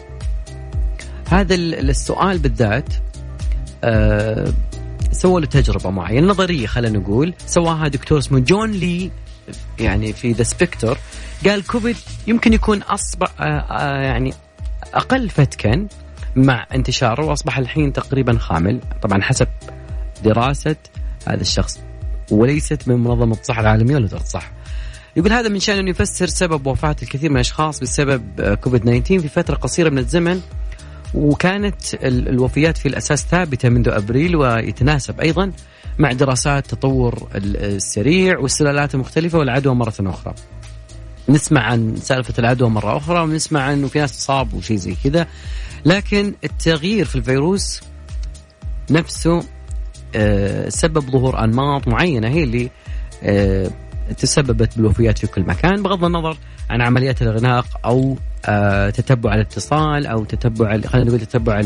هذا 1.31 1.55
السؤال 1.55 2.39
بالذات 2.39 2.95
آه 3.85 4.53
سووا 5.13 5.41
له 5.41 5.47
تجربة 5.47 5.91
معينة 5.91 6.27
نظرية 6.27 6.67
خلينا 6.67 6.99
نقول 6.99 7.35
سواها 7.47 7.89
دكتور 7.89 8.19
اسمه 8.19 8.39
جون 8.39 8.71
لي 8.71 9.11
يعني 9.81 10.13
في 10.13 10.33
The 10.33 10.43
Spectator 10.43 10.99
قال 11.47 11.67
كوفيد 11.67 11.97
يمكن 12.27 12.53
يكون 12.53 12.83
اصبح 12.83 13.29
آه 13.41 13.45
آه 13.45 14.01
يعني 14.01 14.35
أقل 14.95 15.29
فتكا 15.29 15.87
مع 16.37 16.67
انتشاره 16.75 17.25
وأصبح 17.25 17.59
الحين 17.59 17.93
تقريبا 17.93 18.39
خامل 18.39 18.81
طبعا 19.03 19.23
حسب 19.23 19.49
دراسة 20.25 20.77
هذا 21.29 21.41
الشخص 21.41 21.81
وليست 22.31 22.89
من 22.89 22.95
منظمة 22.95 23.37
الصحة 23.41 23.61
العالمية 23.61 23.95
ولا 23.95 24.07
صح 24.07 24.51
يقول 25.19 25.33
هذا 25.33 25.49
من 25.49 25.61
شأنه 25.61 25.91
يفسر 25.91 26.27
سبب 26.27 26.67
وفاة 26.67 26.97
الكثير 27.03 27.31
من 27.31 27.37
الأشخاص 27.37 27.81
بسبب 27.81 28.55
كوفيد 28.61 28.81
19 28.81 29.19
في 29.19 29.29
فترة 29.29 29.55
قصيرة 29.55 29.91
من 29.91 29.99
الزمن 29.99 30.41
وكانت 31.15 31.95
الوفيات 32.05 32.79
في 32.79 32.89
الأساس 32.89 33.27
ثابتة 33.27 33.69
منذ 33.69 33.89
أبريل 33.89 34.37
ويتناسب 34.37 35.21
أيضا 35.21 35.53
مع 35.99 36.13
دراسات 36.13 36.67
تطور 36.67 37.29
السريع 37.35 38.39
والسلالات 38.39 38.95
المختلفة 38.95 39.39
والعدوى 39.39 39.75
مرة 39.75 39.95
أخرى. 40.01 40.35
نسمع 41.29 41.61
عن 41.61 41.97
سالفة 41.97 42.35
العدوى 42.39 42.69
مرة 42.69 42.97
أخرى 42.97 43.21
ونسمع 43.21 43.63
عنه 43.63 43.89
في 43.89 43.99
ناس 43.99 44.17
تصاب 44.17 44.55
وشيء 44.55 44.77
زي 44.77 44.97
كذا 45.05 45.27
لكن 45.85 46.35
التغيير 46.45 47.05
في 47.05 47.17
الفيروس 47.17 47.81
نفسه 48.91 49.43
آه، 50.15 50.69
سبب 50.69 51.11
ظهور 51.11 51.45
أنماط 51.45 51.89
معينة 51.89 52.29
هي 52.29 52.43
اللي 52.43 52.71
آه، 53.23 53.71
تسببت 54.17 54.77
بالوفيات 54.77 55.19
في 55.19 55.27
كل 55.27 55.43
مكان 55.43 55.83
بغض 55.83 56.05
النظر 56.05 56.37
عن 56.71 56.83
عمليات 56.83 57.23
الاغناق 57.23 57.67
أو 57.85 58.17
آه، 58.47 58.91
تتبع 58.91 59.35
الاتصال 59.35 60.07
أو 60.07 60.25
تتبع 60.25 60.81
خلينا 60.81 61.09
نقول 61.09 61.21
تتبع 61.21 61.61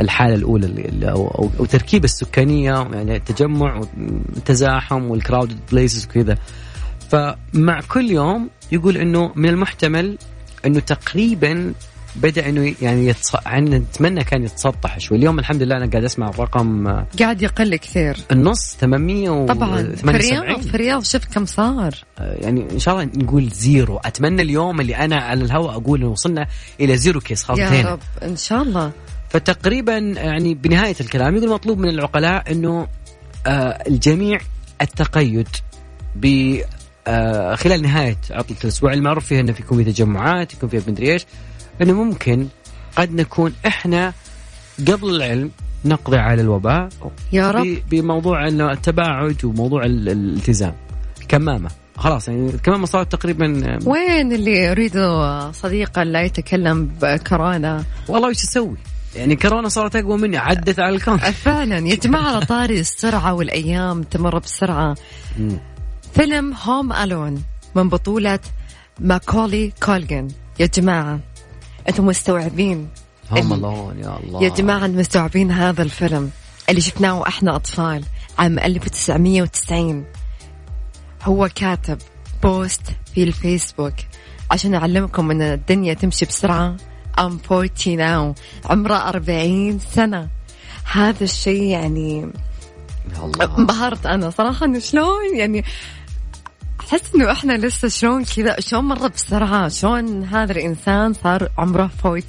الحالة 0.00 0.34
الأولى 0.34 1.10
أو 1.10 1.64
تركيب 1.64 2.04
السكانية 2.04 2.88
يعني 2.92 3.16
التجمع 3.16 3.80
والتزاحم 3.80 5.10
والكراود 5.10 5.56
بليسز 5.72 6.06
وكذا. 6.06 6.38
فمع 7.10 7.80
كل 7.88 8.10
يوم 8.10 8.50
يقول 8.72 8.96
إنه 8.96 9.32
من 9.36 9.48
المحتمل 9.48 10.18
إنه 10.66 10.80
تقريبا 10.80 11.72
بدأ 12.16 12.48
إنه 12.48 12.74
يعني 12.82 13.06
يتص... 13.06 13.34
يعني 13.46 13.70
نتمنى 13.70 14.24
كان 14.24 14.44
يتسطح 14.44 14.98
شوي. 14.98 15.18
اليوم 15.18 15.38
الحمد 15.38 15.62
لله 15.62 15.76
أنا 15.76 15.86
قاعد 15.86 16.04
أسمع 16.04 16.28
الرقم 16.28 16.86
قاعد 17.18 17.42
يقل 17.42 17.76
كثير. 17.76 18.16
النص 18.32 18.76
800 18.80 19.30
و 19.30 19.46
طبعا. 19.46 19.82
في 19.82 20.04
الرياض 20.04 20.60
في 20.60 20.74
الرياض 20.74 21.04
شوف 21.04 21.24
كم 21.24 21.46
صار. 21.46 21.94
آه، 22.18 22.34
يعني 22.34 22.70
إن 22.72 22.78
شاء 22.78 22.94
الله 22.94 23.10
نقول 23.16 23.48
zero. 23.48 23.96
أتمنى 23.96 24.42
اليوم 24.42 24.80
اللي 24.80 24.96
أنا 24.96 25.16
على 25.16 25.44
الهواء 25.44 25.76
أقول 25.76 26.04
وصلنا 26.04 26.46
إلى 26.80 26.96
zero 26.96 27.20
case. 27.20 27.44
خلاص 27.44 27.58
يا 27.58 27.92
رب. 27.92 28.00
إن 28.22 28.36
شاء 28.36 28.62
الله. 28.62 28.92
فتقريبا 29.28 29.98
يعني 29.98 30.54
بنهاية 30.54 30.96
الكلام 31.00 31.36
يقول 31.36 31.50
مطلوب 31.50 31.78
من 31.78 31.88
العقلاء 31.88 32.52
إنه 32.52 32.88
آه 33.46 33.82
الجميع 33.88 34.38
التقيد 34.82 35.48
ب 36.16 36.56
آه 37.06 37.54
خلال 37.54 37.82
نهاية 37.82 38.16
عطلة 38.30 38.56
الأسبوع 38.64 38.92
المعروف 38.92 39.26
فيها 39.26 39.40
إنه 39.40 39.54
يكون 39.60 39.84
في 39.84 39.92
تجمعات 39.92 40.54
يكون 40.54 40.68
فيها 40.68 40.82
مدري 40.88 41.12
إيش. 41.12 41.26
إنه 41.82 41.92
ممكن 41.92 42.46
قد 42.96 43.14
نكون 43.14 43.52
إحنا 43.66 44.12
قبل 44.88 45.16
العلم 45.16 45.50
نقضي 45.84 46.16
على 46.16 46.42
الوباء 46.42 46.88
يا 47.32 47.50
رب. 47.50 47.78
بموضوع 47.90 48.48
إنه 48.48 48.72
التباعد 48.72 49.44
وموضوع 49.44 49.84
الالتزام. 49.84 50.74
الكمامه 51.20 51.70
خلاص 51.96 52.28
يعني 52.28 52.50
الكمامة 52.50 52.86
صارت 52.86 53.12
تقريبا 53.12 53.78
وين 53.86 54.32
اللي 54.32 54.64
يريده 54.64 55.52
صديقا 55.52 56.04
لا 56.04 56.22
يتكلم 56.22 56.90
بكورونا؟ 57.02 57.84
والله 58.08 58.28
وش 58.28 58.44
أسوي؟ 58.44 58.76
يعني 59.16 59.36
كورونا 59.36 59.68
صارت 59.68 59.96
أقوى 59.96 60.18
مني 60.18 60.36
عدت 60.36 60.80
على 60.80 60.96
الكون 60.96 61.18
فعلا 61.44 61.78
يا 61.78 61.94
جماعة 61.94 62.28
على 62.28 62.46
طاري 62.46 62.80
السرعة 62.80 63.34
والأيام 63.34 64.02
تمر 64.02 64.38
بسرعة. 64.38 64.94
فيلم 66.14 66.54
هوم 66.54 66.92
الون 66.92 67.42
من 67.74 67.88
بطولة 67.88 68.38
ماكولي 69.00 69.72
كولجن 69.82 70.28
يا 70.60 70.66
جماعة. 70.66 71.20
أنتم 71.88 72.06
مستوعبين. 72.06 72.88
هم 73.30 73.52
الله 73.52 73.94
يا 73.98 74.20
الله. 74.24 74.42
يا 74.42 74.48
جماعة 74.48 74.86
مستوعبين 74.86 75.50
هذا 75.50 75.82
الفيلم 75.82 76.30
اللي 76.68 76.80
شفناه 76.80 77.18
وإحنا 77.20 77.56
أطفال 77.56 78.04
عام 78.38 78.58
1990 78.58 80.04
هو 81.22 81.48
كاتب 81.54 81.98
بوست 82.42 82.82
في 83.14 83.22
الفيسبوك 83.22 83.94
عشان 84.50 84.74
أعلمكم 84.74 85.30
أن 85.30 85.42
الدنيا 85.42 85.94
تمشي 85.94 86.24
بسرعة. 86.24 86.76
I'm 87.18 87.52
40 87.52 87.68
now. 87.96 88.38
عمره 88.64 88.94
40 88.94 89.78
سنة. 89.78 90.28
هذا 90.92 91.24
الشيء 91.24 91.62
يعني 91.62 92.32
انبهرت 93.58 94.06
أنا 94.06 94.30
صراحة 94.30 94.66
إنه 94.66 94.78
شلون 94.78 95.36
يعني 95.36 95.64
أحس 96.80 97.14
إنه 97.14 97.32
إحنا 97.32 97.52
لسه 97.52 97.88
شلون 97.88 98.24
كذا 98.24 98.60
شلون 98.60 98.84
مر 98.84 99.08
بسرعة 99.08 99.68
شلون 99.68 100.24
هذا 100.24 100.52
الإنسان 100.52 101.12
صار 101.12 101.48
عمره 101.58 101.90
40 102.04 102.22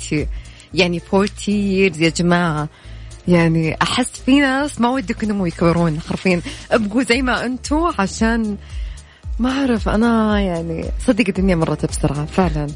يعني 0.73 1.01
40 1.13 1.27
years 1.27 2.01
يا 2.01 2.09
جماعة. 2.09 2.69
يعني 3.27 3.77
أحس 3.81 4.11
في 4.25 4.39
ناس 4.39 4.81
ما 4.81 4.89
ودك 4.89 5.23
انهم 5.23 5.45
يكبرون 5.45 5.99
حرفيا. 6.01 6.41
ابقوا 6.71 7.03
زي 7.03 7.21
ما 7.21 7.45
أنتم 7.45 7.91
عشان 7.99 8.57
ما 9.39 9.51
أعرف 9.51 9.89
أنا 9.89 10.39
يعني 10.39 10.85
صدق 11.07 11.25
الدنيا 11.27 11.55
مرت 11.55 11.85
بسرعة 11.85 12.25
فعلا. 12.25 12.67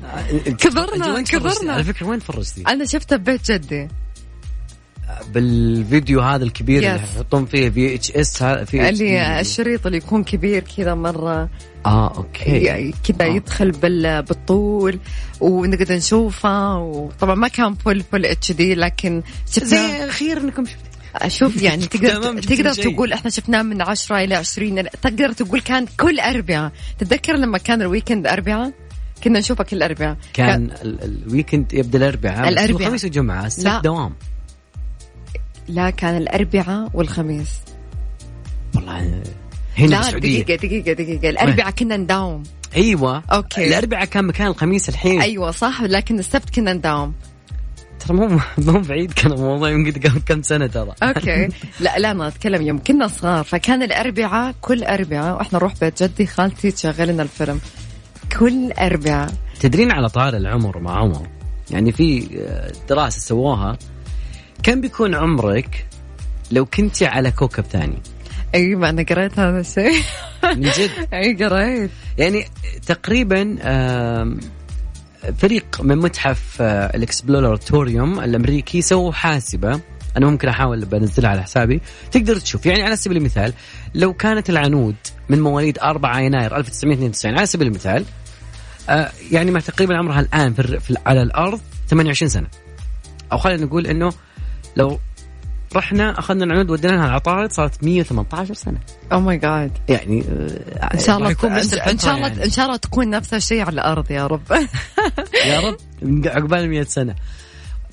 كبرنا 0.60 1.22
كبرنا. 1.22 1.74
على 1.74 1.84
فكرة 1.84 2.08
وين 2.08 2.20
تفرجتي؟ 2.20 2.64
أنا 2.68 2.86
شفته 2.86 3.16
ببيت 3.16 3.52
جدي. 3.52 3.88
بالفيديو 5.34 6.22
هذا 6.22 6.44
الكبير 6.44 6.78
اللي 6.78 6.96
يحطون 6.96 7.46
فيه 7.46 7.70
VHS 7.70 8.44
في 8.44 8.90
اللي 8.90 9.40
الشريط 9.40 9.86
اللي 9.86 9.98
يكون 9.98 10.24
كبير 10.24 10.64
كذا 10.78 10.96
مرة 10.96 11.50
آه 11.86 12.18
okay. 12.18 12.94
كذا 13.04 13.28
آه. 13.28 13.34
يدخل 13.34 13.72
بالطول 14.22 15.00
ونقدر 15.40 15.96
نشوفه. 15.96 16.78
وطبعا 16.78 17.36
ما 17.36 17.48
كان 17.48 17.74
full 17.74 18.04
full 18.12 18.26
HD 18.26 18.76
لكن 18.76 19.24
شفنا 19.52 19.68
زي 19.68 20.08
خير 20.08 20.38
إنكم 20.38 20.66
شفتوا 20.66 20.94
أشوف 21.16 21.62
يعني 21.62 21.86
تقدر 21.86 22.42
تقدر 22.42 22.74
تقول 22.74 23.14
إحنا 23.14 23.30
شفناه 23.30 23.62
من 23.62 23.82
10 23.82 24.24
إلى 24.24 24.36
20 24.36 24.84
تقدر 25.02 25.32
تقول 25.32 25.62
كان 25.62 25.86
كل 26.00 26.20
اربعاء 26.20 26.72
تتذكر 27.00 27.36
لما 27.36 27.58
كان 27.58 27.82
ال 27.82 27.88
weekend 27.88 28.28
اربعاء 28.28 28.74
كنا 29.24 29.40
نشوفه 29.40 29.64
كل 29.64 29.84
اربعاء 29.84 30.18
كان, 30.34 30.68
كان 30.68 30.98
ال 31.04 31.13
weekend 31.13 31.74
يبدأ 31.74 31.98
الأربعاء 31.98 32.50
الأربعاء. 32.50 32.90
خميس 32.90 33.06
وجمعة 33.06 33.46
السبت 33.46 33.84
دوام. 33.84 34.14
لا 35.68 35.90
كان 35.90 36.18
الأربعاء 36.18 36.90
والخميس. 36.94 37.50
والله 38.76 39.24
هنا 39.78 39.88
لا 39.88 40.12
دقيقة 40.12 40.56
دقيقة 40.56 40.94
دقيقة. 40.94 41.30
الأربعاء 41.30 41.72
كنا 41.72 41.98
نداوم. 41.98 42.44
أيوه. 42.76 43.24
okay. 43.32 43.68
الأربعاء 43.68 44.06
كان 44.06 44.26
مكان 44.26 44.48
الخميس 44.48 44.90
الحين. 44.90 45.22
أيوه 45.22 45.52
صح 45.52 45.82
لكن 45.82 46.20
السبت 46.20 46.56
كنا 46.56 46.74
نداوم. 46.74 47.14
ترى 48.00 48.18
مو 48.18 48.40
مو 48.58 48.80
بعيد 48.80 49.14
كان 49.14 49.32
الموضوع 49.32 49.70
يمكن 49.70 50.10
قبل 50.10 50.22
كم 50.26 50.42
سنة 50.42 50.68
ترى. 50.68 50.94
okay. 51.04 51.50
لا 51.80 52.00
لا 52.00 52.14
ما 52.14 52.28
أتكلم 52.28 52.62
يوم 52.62 52.80
كنا 52.80 53.08
صغار. 53.08 53.44
فكان 53.44 53.84
الأربعاء 53.84 54.56
كل 54.62 54.84
أربعاء 54.84 55.36
وإحنا 55.36 55.60
نروح 55.60 55.74
بيت 55.82 56.04
جدي 56.04 56.26
خالتي 56.26 56.72
تشغل 56.72 57.08
لنا 57.08 57.24
الفيلم. 57.24 57.60
كل 58.40 58.72
أربعاء. 58.72 59.34
تدرين 59.60 59.92
على 59.92 60.10
طار 60.10 60.38
العمر 60.38 60.80
مع 60.80 61.00
عمر؟ 61.00 61.28
يعني 61.72 61.92
في 61.92 62.28
دراسة 62.90 63.20
سووها 63.20 63.78
كم 64.64 64.82
بيكون 64.82 65.16
عمرك 65.16 65.86
لو 66.52 66.66
كنتي 66.66 67.06
على 67.06 67.32
كوكب 67.32 67.64
ثاني 67.64 68.02
أيوه 68.56 68.90
أنا 68.90 69.04
قريت 69.04 69.40
هذا 69.40 69.60
الشيء. 69.60 70.02
من 70.56 70.62
جد؟ 70.62 70.90
أي 71.14 71.46
قريت. 71.46 71.92
يعني 72.18 72.46
تقريبا 72.86 73.56
فريق 75.38 75.82
من 75.82 75.98
متحف 75.98 76.62
آه، 76.62 76.96
الإكسبلوراتوريوم 76.96 78.20
الأمريكي 78.20 78.82
سووا 78.82 79.12
حاسبة. 79.12 79.80
أنا 80.18 80.26
ممكن 80.26 80.48
أحاول 80.48 80.86
بنزلها 80.86 81.30
على 81.30 81.44
حسابي. 81.44 81.82
تقدر 82.12 82.36
تشوف 82.36 82.66
يعني 82.66 82.84
على 82.84 82.96
سبيل 82.96 83.18
المثال 83.18 83.54
لو 83.96 84.14
كانت 84.14 84.50
العنود 84.50 84.96
من 85.30 85.42
مواليد 85.42 85.80
4 85.80 86.20
يناير 86.20 86.58
1992 86.58 87.38
على 87.38 87.46
سبيل 87.46 87.68
المثال 87.68 88.06
آه، 88.90 89.12
يعني 89.32 89.52
ما 89.52 89.60
تقريبا 89.60 89.98
عمرها 89.98 90.20
الآن 90.20 90.54
في 90.54 90.98
على 91.06 91.22
الأرض 91.22 91.60
28 91.90 92.30
سنة. 92.30 92.48
أو 93.32 93.38
خلينا 93.38 93.66
نقول 93.66 93.88
إنه 93.88 94.14
لو 94.76 95.00
رحنا 95.76 96.20
أخذنا 96.20 96.46
العنود 96.46 96.70
وديناها 96.70 97.06
العطارد 97.06 97.52
صارت 97.52 97.84
118 97.84 98.54
سنة. 98.54 98.80
أو 99.12 99.20
ماي 99.20 99.38
جاد 99.38 99.72
يعني 99.90 100.24
آه، 100.30 100.94
إن 100.94 101.00
شاء 101.00 101.18
الله 101.18 101.32
يكون 101.32 101.52
إن 101.52 101.98
شاء 101.98 102.16
الله 102.16 102.28
يعني. 102.28 102.46
إن 102.46 102.50
شاء 102.50 102.66
الله 102.66 102.78
تكون 102.78 103.10
نفس 103.10 103.34
الشيء 103.34 103.62
على 103.62 103.74
الأرض 103.74 104.12
يا 104.12 104.28
رب. 104.28 104.42
يا 105.50 105.60
رب 105.60 105.78
عقبال 106.26 106.70
100 106.70 106.84
سنة. 106.84 107.16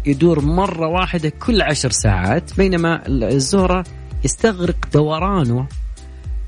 يدور 0.06 0.42
مرة 0.42 0.88
واحدة 0.88 1.30
كل 1.30 1.62
عشر 1.62 1.92
ساعات 1.92 2.58
بينما 2.58 3.08
الزهرة 3.08 3.84
يستغرق 4.24 4.76
دورانه 4.94 5.68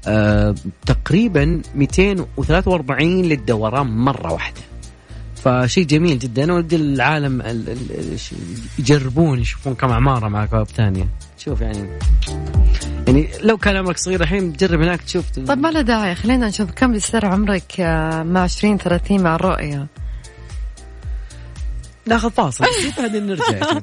آه 0.08 0.56
تقريبا 0.86 1.62
243 1.76 3.22
للدوران 3.22 3.88
مرة 3.88 4.34
واحدة. 4.34 4.62
فشيء 5.44 5.86
جميل 5.86 6.20
جدا. 6.20 6.54
ودي 6.54 6.76
العالم 6.76 7.44
يجربون 8.80 9.40
يشوفون 9.40 9.76
كم 9.76 9.92
عماره 9.92 10.28
مع 10.28 10.46
كواب 10.46 10.68
ثانية. 10.68 11.08
شوف 11.38 11.62
يعني 11.62 12.00
يعني 13.08 13.30
لو 13.42 13.58
كان 13.58 13.76
عمرك 13.76 13.98
صغير 13.98 14.22
الحين 14.22 14.58
تجرب 14.58 14.82
هناك 14.82 15.02
تشوف. 15.02 15.26
طيب 15.48 15.58
ما 15.58 15.68
له 15.68 15.82
داعي. 15.82 16.16
خلينا 16.16 16.48
نشوف 16.48 16.72
كم 16.72 16.92
بيصير 16.92 17.26
عمرك 17.26 17.80
آه، 17.80 18.24
مع 18.24 18.42
20 18.42 18.78
30 18.78 19.24
مع 19.24 19.36
الرؤية. 19.36 19.88
ناخذ 22.06 22.32
فاصل. 22.32 22.66
بعدين 22.98 23.28
نرجع. 23.28 23.80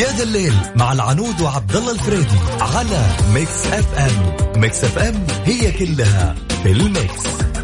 يا 0.00 0.12
ذا 0.16 0.22
الليل 0.22 0.52
مع 0.76 0.92
العنود 0.92 1.40
وعبد 1.40 1.76
الله 1.76 1.92
الفريدي 1.92 2.38
على 2.60 3.06
Mix 3.34 3.66
FM. 3.66 4.60
Mix 4.60 4.84
FM 4.84 5.26
هي 5.44 5.72
كلها 5.72 6.34
في 6.62 6.72
ال 6.72 6.89
mix. 6.89 7.57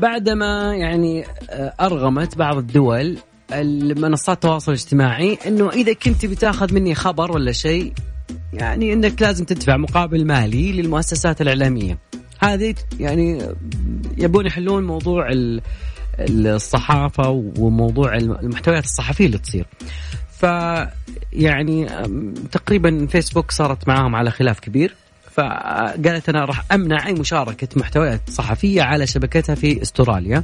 بعدما 0.00 0.74
يعني 0.74 1.24
آه، 1.50 1.74
أرغمت 1.80 2.38
بعض 2.38 2.56
الدول 2.56 3.18
المنصات 3.52 4.36
التواصل 4.36 4.72
الاجتماعي 4.72 5.38
إنه 5.46 5.70
إذا 5.70 5.92
كنت 5.92 6.26
بتاخذ 6.26 6.74
مني 6.74 6.94
خبر 6.94 7.32
ولا 7.32 7.52
شيء 7.52 7.92
يعني 8.52 8.92
إنك 8.92 9.22
لازم 9.22 9.44
تدفع 9.44 9.76
مقابل 9.76 10.26
مالي 10.26 10.72
للمؤسسات 10.72 11.40
الإعلامية. 11.40 11.98
هذه 12.38 12.74
يعني 13.00 13.42
يبون 14.18 14.46
يحلون 14.46 14.84
موضوع 14.84 15.28
الصحافة 16.18 17.28
وموضوع 17.58 18.16
المحتويات 18.16 18.84
الصحفية 18.84 19.26
اللي 19.26 19.38
تصير. 19.38 19.66
ف 20.38 20.44
يعني 21.32 21.86
تقريبا 22.52 23.06
فيسبوك 23.06 23.50
صارت 23.50 23.88
معاهم 23.88 24.16
على 24.16 24.30
خلاف 24.30 24.60
كبير. 24.60 24.94
فقالت 25.32 26.28
أنا 26.28 26.44
راح 26.44 26.64
أمنع 26.72 27.06
أي 27.06 27.12
مشاركة 27.12 27.68
محتويات 27.76 28.20
صحفية 28.30 28.82
على 28.82 29.06
شبكتها 29.06 29.54
في 29.54 29.82
استراليا 29.82 30.42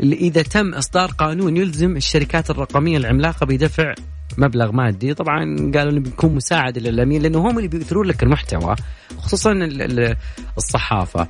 إذا 0.00 0.42
تم 0.42 0.74
إصدار 0.74 1.10
قانون 1.10 1.56
يلزم 1.56 1.96
الشركات 1.96 2.50
الرقمية 2.50 2.96
العملاقة 2.96 3.46
بدفع 3.46 3.94
مبلغ 4.38 4.72
مادي. 4.72 5.14
طبعا 5.14 5.56
قالوا 5.74 5.92
إنه 5.92 6.00
بيكون 6.00 6.34
مساعد 6.34 6.78
للاعلاميين 6.78 7.22
لأنه 7.22 7.38
هم 7.38 7.58
اللي 7.58 7.68
بيثرون 7.68 8.06
لك 8.06 8.22
المحتوى 8.22 8.76
خصوصا 9.18 9.52
الصحافة. 10.56 11.28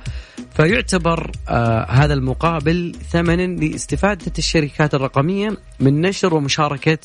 فيعتبر 0.55 1.31
آه 1.49 1.85
هذا 1.91 2.13
المقابل 2.13 2.95
ثمنا 3.11 3.41
لاستفادة 3.41 4.31
الشركات 4.37 4.93
الرقمية 4.93 5.57
من 5.79 6.01
نشر 6.01 6.35
ومشاركة 6.35 6.97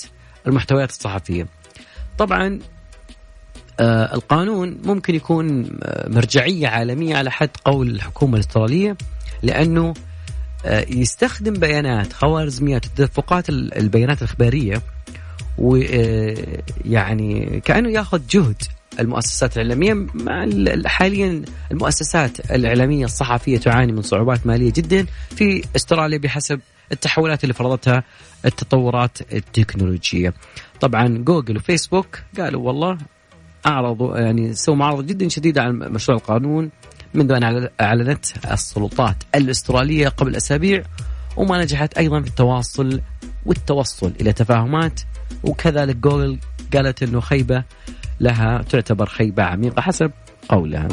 المحتويات 0.46 0.90
الصحفية. 0.90 1.46
طبعا 2.18 2.58
القانون 4.14 4.78
ممكن 4.84 5.14
يكون 5.14 5.70
آه 5.82 6.08
مرجعية 6.08 6.68
عالمية 6.68 7.16
على 7.16 7.30
حد 7.30 7.50
قول 7.64 7.88
الحكومة 7.88 8.34
الأسترالية 8.34 8.96
لأنه 9.42 9.94
آه 10.66 10.86
يستخدم 10.88 11.52
بيانات 11.52 12.12
خوارزميات 12.12 12.86
تدفقات 12.86 13.48
البيانات 13.48 14.18
الإخبارية 14.22 14.82
ويعني 15.58 17.56
آه، 17.56 17.58
كأنه 17.58 17.90
ياخذ 17.90 18.20
جهد 18.30 18.62
المؤسسات 19.00 19.58
الإعلامية 19.58 20.06
مع 20.14 20.48
حاليا 20.86 21.42
المؤسسات 21.70 22.50
الإعلامية 22.50 23.04
الصحفية 23.04 23.58
تعاني 23.58 23.92
من 23.92 24.02
صعوبات 24.02 24.46
مالية 24.46 24.72
جدا 24.72 25.06
في 25.30 25.64
أستراليا 25.76 26.18
بحسب 26.18 26.60
التحولات 26.92 27.44
اللي 27.44 27.54
فرضتها 27.54 28.04
التطورات 28.44 29.18
التكنولوجية. 29.32 30.34
طبعا 30.80 31.08
جوجل 31.08 31.56
وفيسبوك 31.56 32.18
قالوا 32.38 32.66
والله 32.66 32.98
أعرضوا 33.68 34.18
يعني 34.18 34.54
سووا 34.54 34.76
معارضة 34.76 35.02
جدا 35.02 35.28
شديدة 35.28 35.62
على 35.62 35.72
مشروع 35.72 36.18
القانون 36.18 36.70
منذ 37.14 37.32
أن 37.32 37.68
أعلنت 37.80 38.26
السلطات 38.52 39.16
الأسترالية 39.34 40.08
قبل 40.08 40.36
أسابيع 40.36 40.82
وما 41.36 41.62
نجحت 41.62 41.98
أيضا 41.98 42.20
في 42.20 42.28
التواصل 42.28 43.00
والتوصل 43.46 44.12
إلى 44.20 44.32
تفاهمات 44.32 45.00
وكذلك 45.44 45.96
جوجل 45.96 46.38
قالت 46.74 47.02
أنه 47.02 47.20
خيبة 47.20 47.64
لها 48.20 48.62
تعتبر 48.62 49.06
خيبة 49.06 49.42
عميقة 49.42 49.82
حسب 49.82 50.10
قولها. 50.48 50.88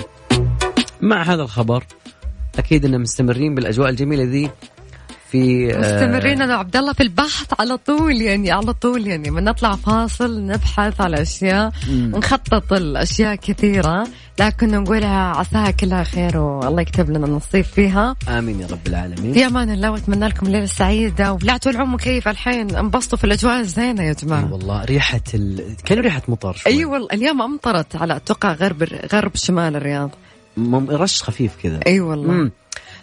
مع 1.01 1.23
هذا 1.23 1.41
الخبر 1.41 1.83
أكيد 2.59 2.85
أننا 2.85 2.97
مستمرين 2.97 3.55
بالأجواء 3.55 3.89
الجميلة 3.89 4.23
ذي 4.23 4.49
في 5.35 5.75
آه، 5.75 5.79
مستمرين 5.79 6.41
أنا 6.41 6.55
وعبد 6.55 6.75
الله 6.75 6.93
في 6.93 7.03
البحث 7.03 7.47
على 7.59 7.77
طول 7.77 8.21
يعني 8.21 8.51
على 8.51 8.73
طول 8.73 9.07
يعني 9.07 9.31
من 9.31 9.43
نطلع 9.43 9.75
فاصل 9.75 10.45
نبحث 10.45 11.01
على 11.01 11.21
أشياء 11.21 11.71
نخطط 11.89 12.73
الأشياء 12.73 13.35
كثيرة 13.35 14.07
لكن 14.39 14.71
نقولها 14.71 15.37
عساها 15.37 15.71
كلها 15.71 16.03
خير 16.03 16.37
والله 16.37 16.81
يكتب 16.81 17.09
لنا 17.09 17.25
النصيب 17.25 17.65
فيها. 17.65 18.15
آمين 18.29 18.59
يا 18.61 18.67
رب 18.67 18.87
العالمين. 18.87 19.33
في 19.33 19.45
أمان 19.45 19.69
الله 19.69 19.91
وأتمنى 19.91 20.27
لكم 20.27 20.47
ليلة 20.47 20.65
سعيدة 20.65 21.33
ولا 21.33 21.57
تولعون 21.57 21.89
مكيف 21.89 22.27
الحين 22.27 22.75
انبسطوا 22.75 23.17
في 23.17 23.23
الأجواء 23.23 23.59
الزينة 23.59 24.03
يا 24.03 24.13
جماعة. 24.13 24.39
أي 24.39 24.51
والله 24.51 24.85
ريحة 24.85 25.21
ال... 25.33 25.75
كان 25.85 25.99
ريحة 25.99 26.21
مطر 26.27 26.53
شوي؟ 26.53 26.73
أي 26.73 26.85
والله 26.85 27.07
اليوم 27.13 27.41
أمطرت 27.41 27.95
على 27.95 28.15
أتوقع 28.15 28.53
غرب 28.53 28.83
غرب 29.13 29.35
شمال 29.35 29.75
الرياض. 29.75 30.09
رش 30.89 31.23
خفيف 31.23 31.55
كذا. 31.63 31.79
أي 31.87 31.99
والله. 31.99 32.31
مم. 32.31 32.51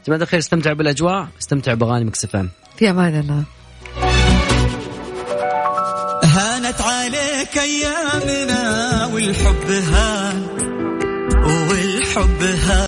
جماعة 0.07 0.22
الخير 0.22 0.38
استمتعوا 0.38 0.76
بالأجواء 0.76 1.28
استمتعوا 1.40 1.76
بأغاني 1.76 2.05
مكسفان 2.05 2.48
في 2.76 2.90
أمان 2.90 3.20
الله. 3.20 3.44
هانت 6.24 6.80
عليك 6.80 7.59
أيامنا 7.59 9.07
والحب 9.07 9.70
هان 9.70 10.46
والحب 11.70 12.42
هان. 12.42 12.72